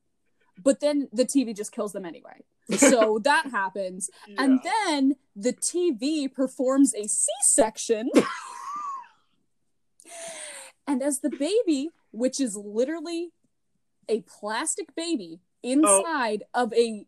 But 0.63 0.81
then 0.81 1.09
the 1.13 1.25
TV 1.25 1.55
just 1.55 1.73
kills 1.73 1.93
them 1.93 2.05
anyway. 2.05 2.45
So 2.77 3.19
that 3.25 3.49
happens. 3.51 4.11
And 4.39 4.61
then 4.63 5.17
the 5.35 5.53
TV 5.53 6.33
performs 6.33 6.95
a 6.95 7.07
C-section. 7.07 8.11
and 10.87 11.03
as 11.03 11.21
the 11.21 11.31
baby, 11.31 11.91
which 12.11 12.41
is 12.41 12.57
literally 12.57 13.33
a 14.09 14.23
plastic 14.23 14.95
baby 14.95 15.41
inside 15.63 16.45
of 16.55 16.73
a 16.75 17.07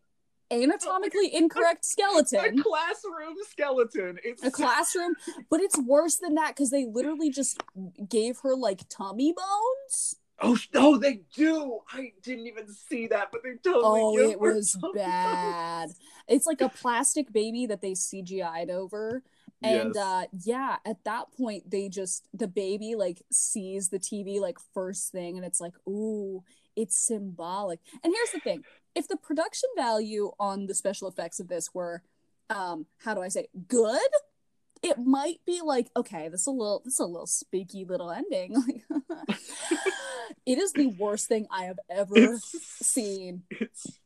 anatomically 0.51 1.33
incorrect 1.33 1.85
skeleton. 1.85 2.59
a 2.59 2.63
classroom 2.63 3.35
skeleton. 3.49 4.17
It's 4.23 4.43
a 4.43 4.51
classroom, 4.51 5.15
but 5.49 5.59
it's 5.61 5.77
worse 5.79 6.15
than 6.15 6.35
that 6.35 6.55
because 6.55 6.71
they 6.71 6.85
literally 6.85 7.29
just 7.29 7.61
gave 8.07 8.39
her 8.39 8.55
like 8.55 8.81
tummy 8.89 9.33
bones. 9.33 10.15
Oh 10.41 10.57
no, 10.73 10.97
they 10.97 11.21
do. 11.35 11.79
I 11.91 12.13
didn't 12.23 12.47
even 12.47 12.73
see 12.73 13.07
that, 13.07 13.29
but 13.31 13.43
they 13.43 13.55
totally. 13.61 14.01
Oh, 14.01 14.17
it 14.17 14.39
was 14.39 14.77
bad. 14.93 15.89
It's 16.29 16.47
like 16.47 16.61
a 16.61 16.69
plastic 16.69 17.31
baby 17.33 17.65
that 17.65 17.81
they 17.81 17.91
CGI'd 17.91 18.69
over. 18.69 19.21
And 19.61 19.91
Yes. 19.93 19.97
uh 19.97 20.23
yeah, 20.45 20.77
at 20.85 21.03
that 21.03 21.25
point 21.37 21.69
they 21.69 21.89
just 21.89 22.29
the 22.33 22.47
baby 22.47 22.95
like 22.95 23.21
sees 23.29 23.89
the 23.89 23.99
TV 23.99 24.39
like 24.39 24.57
first 24.73 25.11
thing 25.11 25.35
and 25.35 25.45
it's 25.45 25.59
like, 25.59 25.73
ooh, 25.85 26.41
it's 26.75 26.97
symbolic. 26.97 27.79
And 28.03 28.13
here's 28.13 28.31
the 28.31 28.39
thing. 28.39 28.63
If 28.95 29.07
the 29.07 29.17
production 29.17 29.69
value 29.75 30.31
on 30.39 30.67
the 30.67 30.73
special 30.73 31.07
effects 31.07 31.39
of 31.39 31.47
this 31.47 31.73
were 31.73 32.03
um 32.49 32.85
how 33.03 33.13
do 33.13 33.21
I 33.21 33.29
say 33.29 33.47
good? 33.67 33.99
It 34.81 34.97
might 34.97 35.41
be 35.45 35.61
like, 35.61 35.89
okay, 35.95 36.29
this 36.29 36.41
is 36.41 36.47
a 36.47 36.51
little 36.51 36.81
this 36.83 36.95
is 36.95 36.99
a 36.99 37.05
little 37.05 37.27
spooky 37.27 37.85
little 37.85 38.11
ending. 38.11 38.55
it 40.45 40.57
is 40.57 40.73
the 40.73 40.87
worst 40.87 41.27
thing 41.27 41.47
I 41.51 41.65
have 41.65 41.79
ever 41.89 42.15
it's 42.15 42.51
seen. 42.81 43.43
It's 43.51 43.98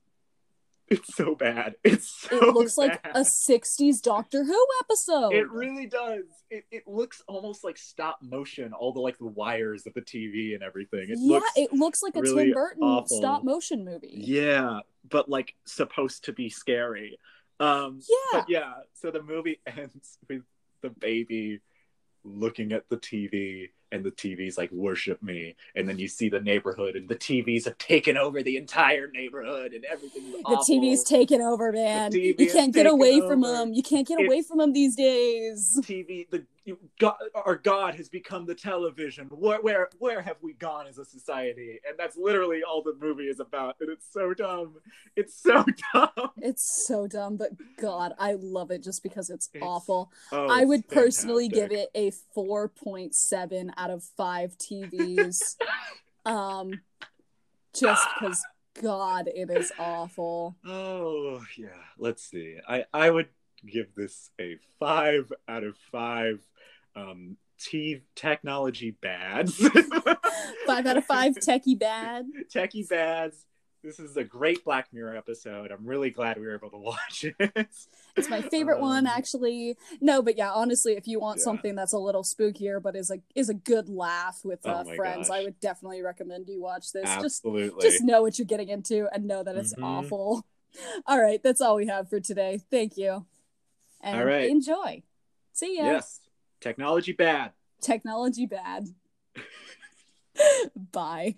it's 0.93 1.15
so 1.15 1.36
bad. 1.36 1.75
It's 1.84 2.08
so 2.10 2.49
it 2.49 2.53
looks 2.53 2.77
like 2.77 2.99
a 3.13 3.19
60s 3.21 4.01
Doctor 4.01 4.43
Who 4.43 4.67
episode. 4.82 5.34
It 5.34 5.49
really 5.51 5.88
does. 5.88 6.23
It, 6.49 6.65
it 6.71 6.84
looks 6.88 7.21
almost 7.27 7.63
like 7.63 7.77
stop 7.77 8.19
motion. 8.21 8.73
All 8.73 8.93
the 8.93 8.99
like 9.01 9.17
the 9.17 9.27
wires 9.27 9.86
of 9.86 9.93
the 9.93 10.01
TV 10.01 10.53
and 10.53 10.63
everything. 10.63 11.10
It 11.10 11.17
yeah, 11.19 11.36
looks 11.36 11.51
it 11.56 11.73
looks 11.73 12.03
like 12.03 12.15
a 12.15 12.21
really 12.21 12.45
Tim 12.45 12.53
Burton 12.53 12.84
awful. 12.84 13.17
stop 13.17 13.43
motion 13.43 13.84
movie. 13.86 14.13
yeah, 14.13 14.79
but 15.10 15.29
like 15.29 15.56
supposed 15.65 16.25
to 16.25 16.34
be 16.34 16.49
scary. 16.49 17.17
Um, 17.60 17.99
Yeah. 18.10 18.39
but 18.39 18.49
yeah. 18.49 18.73
So 18.93 19.12
the 19.12 19.21
movie 19.21 19.60
ends 19.67 20.17
with 20.29 20.41
the 20.82 20.89
baby 20.89 21.60
looking 22.23 22.71
at 22.71 22.88
the 22.89 22.97
TV 22.97 23.69
and 23.93 24.03
the 24.03 24.12
TV's 24.12 24.58
like 24.58 24.71
worship 24.71 25.21
me 25.21 25.56
and 25.75 25.88
then 25.88 25.99
you 25.99 26.08
see 26.08 26.27
the 26.27 26.39
neighborhood 26.41 26.95
and 26.95 27.08
the 27.08 27.15
TVs 27.15 27.65
have 27.65 27.77
taken 27.77 28.17
over 28.17 28.41
the 28.41 28.58
entire 28.58 29.08
neighborhood 29.08 29.71
and 29.73 29.86
everything. 29.86 30.32
The 30.32 30.38
awful. 30.39 30.63
TV's 30.75 31.03
taken 31.03 31.41
over, 31.41 31.71
man. 31.71 32.12
You 32.12 32.34
can't 32.36 32.73
get 32.73 32.88
away 32.88 33.21
from 33.21 33.41
them. 33.41 33.73
You 33.73 33.84
can't 33.84 34.08
get 34.08 34.15
It's- 34.19 34.27
away 34.27 34.41
from 34.41 34.58
them 34.58 34.73
these 34.73 34.95
days. 34.95 35.79
TV, 35.84 36.27
the 36.29 36.45
you, 36.65 36.77
God, 36.97 37.15
our 37.36 37.58
God 37.58 37.95
has 37.95 38.08
become 38.08 38.45
the 38.45 38.56
television. 38.56 39.27
Where, 39.27 39.60
where, 39.62 39.89
where 39.99 40.21
have 40.21 40.38
we 40.41 40.53
gone 40.53 40.88
as 40.88 40.97
a 40.97 41.03
society? 41.03 41.79
And 41.86 41.99
that's 41.99 42.15
literally 42.15 42.62
all 42.63 42.82
the 42.82 42.95
movie 43.01 43.25
is 43.27 43.41
about. 43.41 43.75
And 43.82 43.89
it's 43.89 44.06
so 44.10 44.34
dumb. 44.34 44.75
It's 45.17 45.36
so 45.41 45.65
dumb. 45.93 46.10
It's 46.38 46.86
so 46.88 47.06
dumb, 47.08 47.36
but 47.36 47.49
God, 47.77 48.13
I 48.17 48.34
love 48.39 48.71
it 48.71 48.82
just 48.82 49.03
because 49.03 49.29
it's, 49.29 49.49
It's 49.53 49.62
awful. 49.62 50.10
Oh, 50.32 50.47
I 50.49 50.63
would 50.63 50.88
personally 50.88 51.49
give 51.49 51.73
it 51.73 51.89
a 51.95 52.12
4.7 52.36 53.69
out 53.84 53.91
of 53.91 54.04
5 54.17 54.58
TVs. 54.58 55.56
um 56.26 56.82
just 57.74 58.08
because 58.17 58.41
God, 58.82 59.28
it 59.28 59.50
is 59.52 59.72
awful. 59.78 60.56
Oh 60.65 61.43
yeah. 61.58 61.67
Let's 61.98 62.24
see. 62.24 62.58
I 62.67 62.86
I 62.93 63.10
would 63.10 63.28
give 63.65 63.93
this 63.96 64.32
a 64.39 64.58
five 64.80 65.32
out 65.48 65.63
of 65.63 65.76
five. 65.91 66.39
Um, 66.96 67.38
T 67.60 68.02
technology 68.15 68.91
bads. 68.91 69.56
Five 70.67 70.86
out 70.86 70.98
of 70.98 71.06
five 71.06 71.36
techie 71.36 71.80
bads. 71.80 72.28
Techie 72.54 72.88
bads. 72.88 73.46
This 73.84 74.00
is 74.00 74.15
a 74.15 74.24
great 74.24 74.63
Black 74.63 74.88
Mirror 74.93 75.17
episode. 75.17 75.69
I'm 75.69 75.86
really 75.86 76.10
glad 76.10 76.38
we 76.38 76.46
were 76.46 76.56
able 76.56 76.69
to 76.69 76.78
watch 76.78 77.26
it. 77.26 77.36
It's 78.15 78.30
my 78.30 78.41
favorite 78.41 78.80
one, 78.80 79.06
Um, 79.06 79.13
actually. 79.13 79.76
No, 80.00 80.22
but 80.22 80.38
yeah, 80.38 80.52
honestly, 80.52 80.93
if 80.93 81.06
you 81.08 81.19
want 81.19 81.39
Yeah. 81.39 81.43
something 81.43 81.76
that's 81.76 81.91
a 81.91 81.98
little 82.00 82.24
spookier 82.24 82.82
but 82.82 82.96
is 82.96 83.12
a 83.12 83.17
is 83.36 83.50
a 83.50 83.54
good 83.54 83.89
laugh 83.89 84.46
with 84.46 84.62
Oh 84.65 84.69
uh, 84.72 84.84
my 84.86 84.96
friends, 84.96 85.30
I 85.30 85.41
would 85.43 85.60
definitely 85.60 86.02
recommend 86.02 86.48
you 86.48 86.62
watch 86.62 86.93
this. 86.93 87.04
Just 87.15 87.43
Absolutely. 87.46 87.82
just 87.89 88.04
know 88.04 88.22
what 88.22 88.39
you're 88.39 88.46
getting 88.46 88.69
into 88.69 89.08
and 89.13 89.26
know 89.26 89.43
that 89.43 89.56
it's 89.58 89.74
Mhm. 89.74 89.84
awful. 89.84 90.46
All 91.06 91.19
right, 91.22 91.43
that's 91.43 91.60
all 91.62 91.76
we 91.76 91.88
have 91.88 92.10
for 92.10 92.19
today. 92.22 92.62
Thank 92.72 92.98
you. 92.98 93.26
And 94.00 94.17
All 94.19 94.26
right. 94.26 94.50
enjoy. 94.50 95.04
See 95.52 95.78
ya. 95.78 95.84
Yes. 95.86 96.22
Technology 96.62 97.12
bad. 97.12 97.52
Technology 97.82 98.46
bad. 98.46 98.88
Bye. 100.91 101.36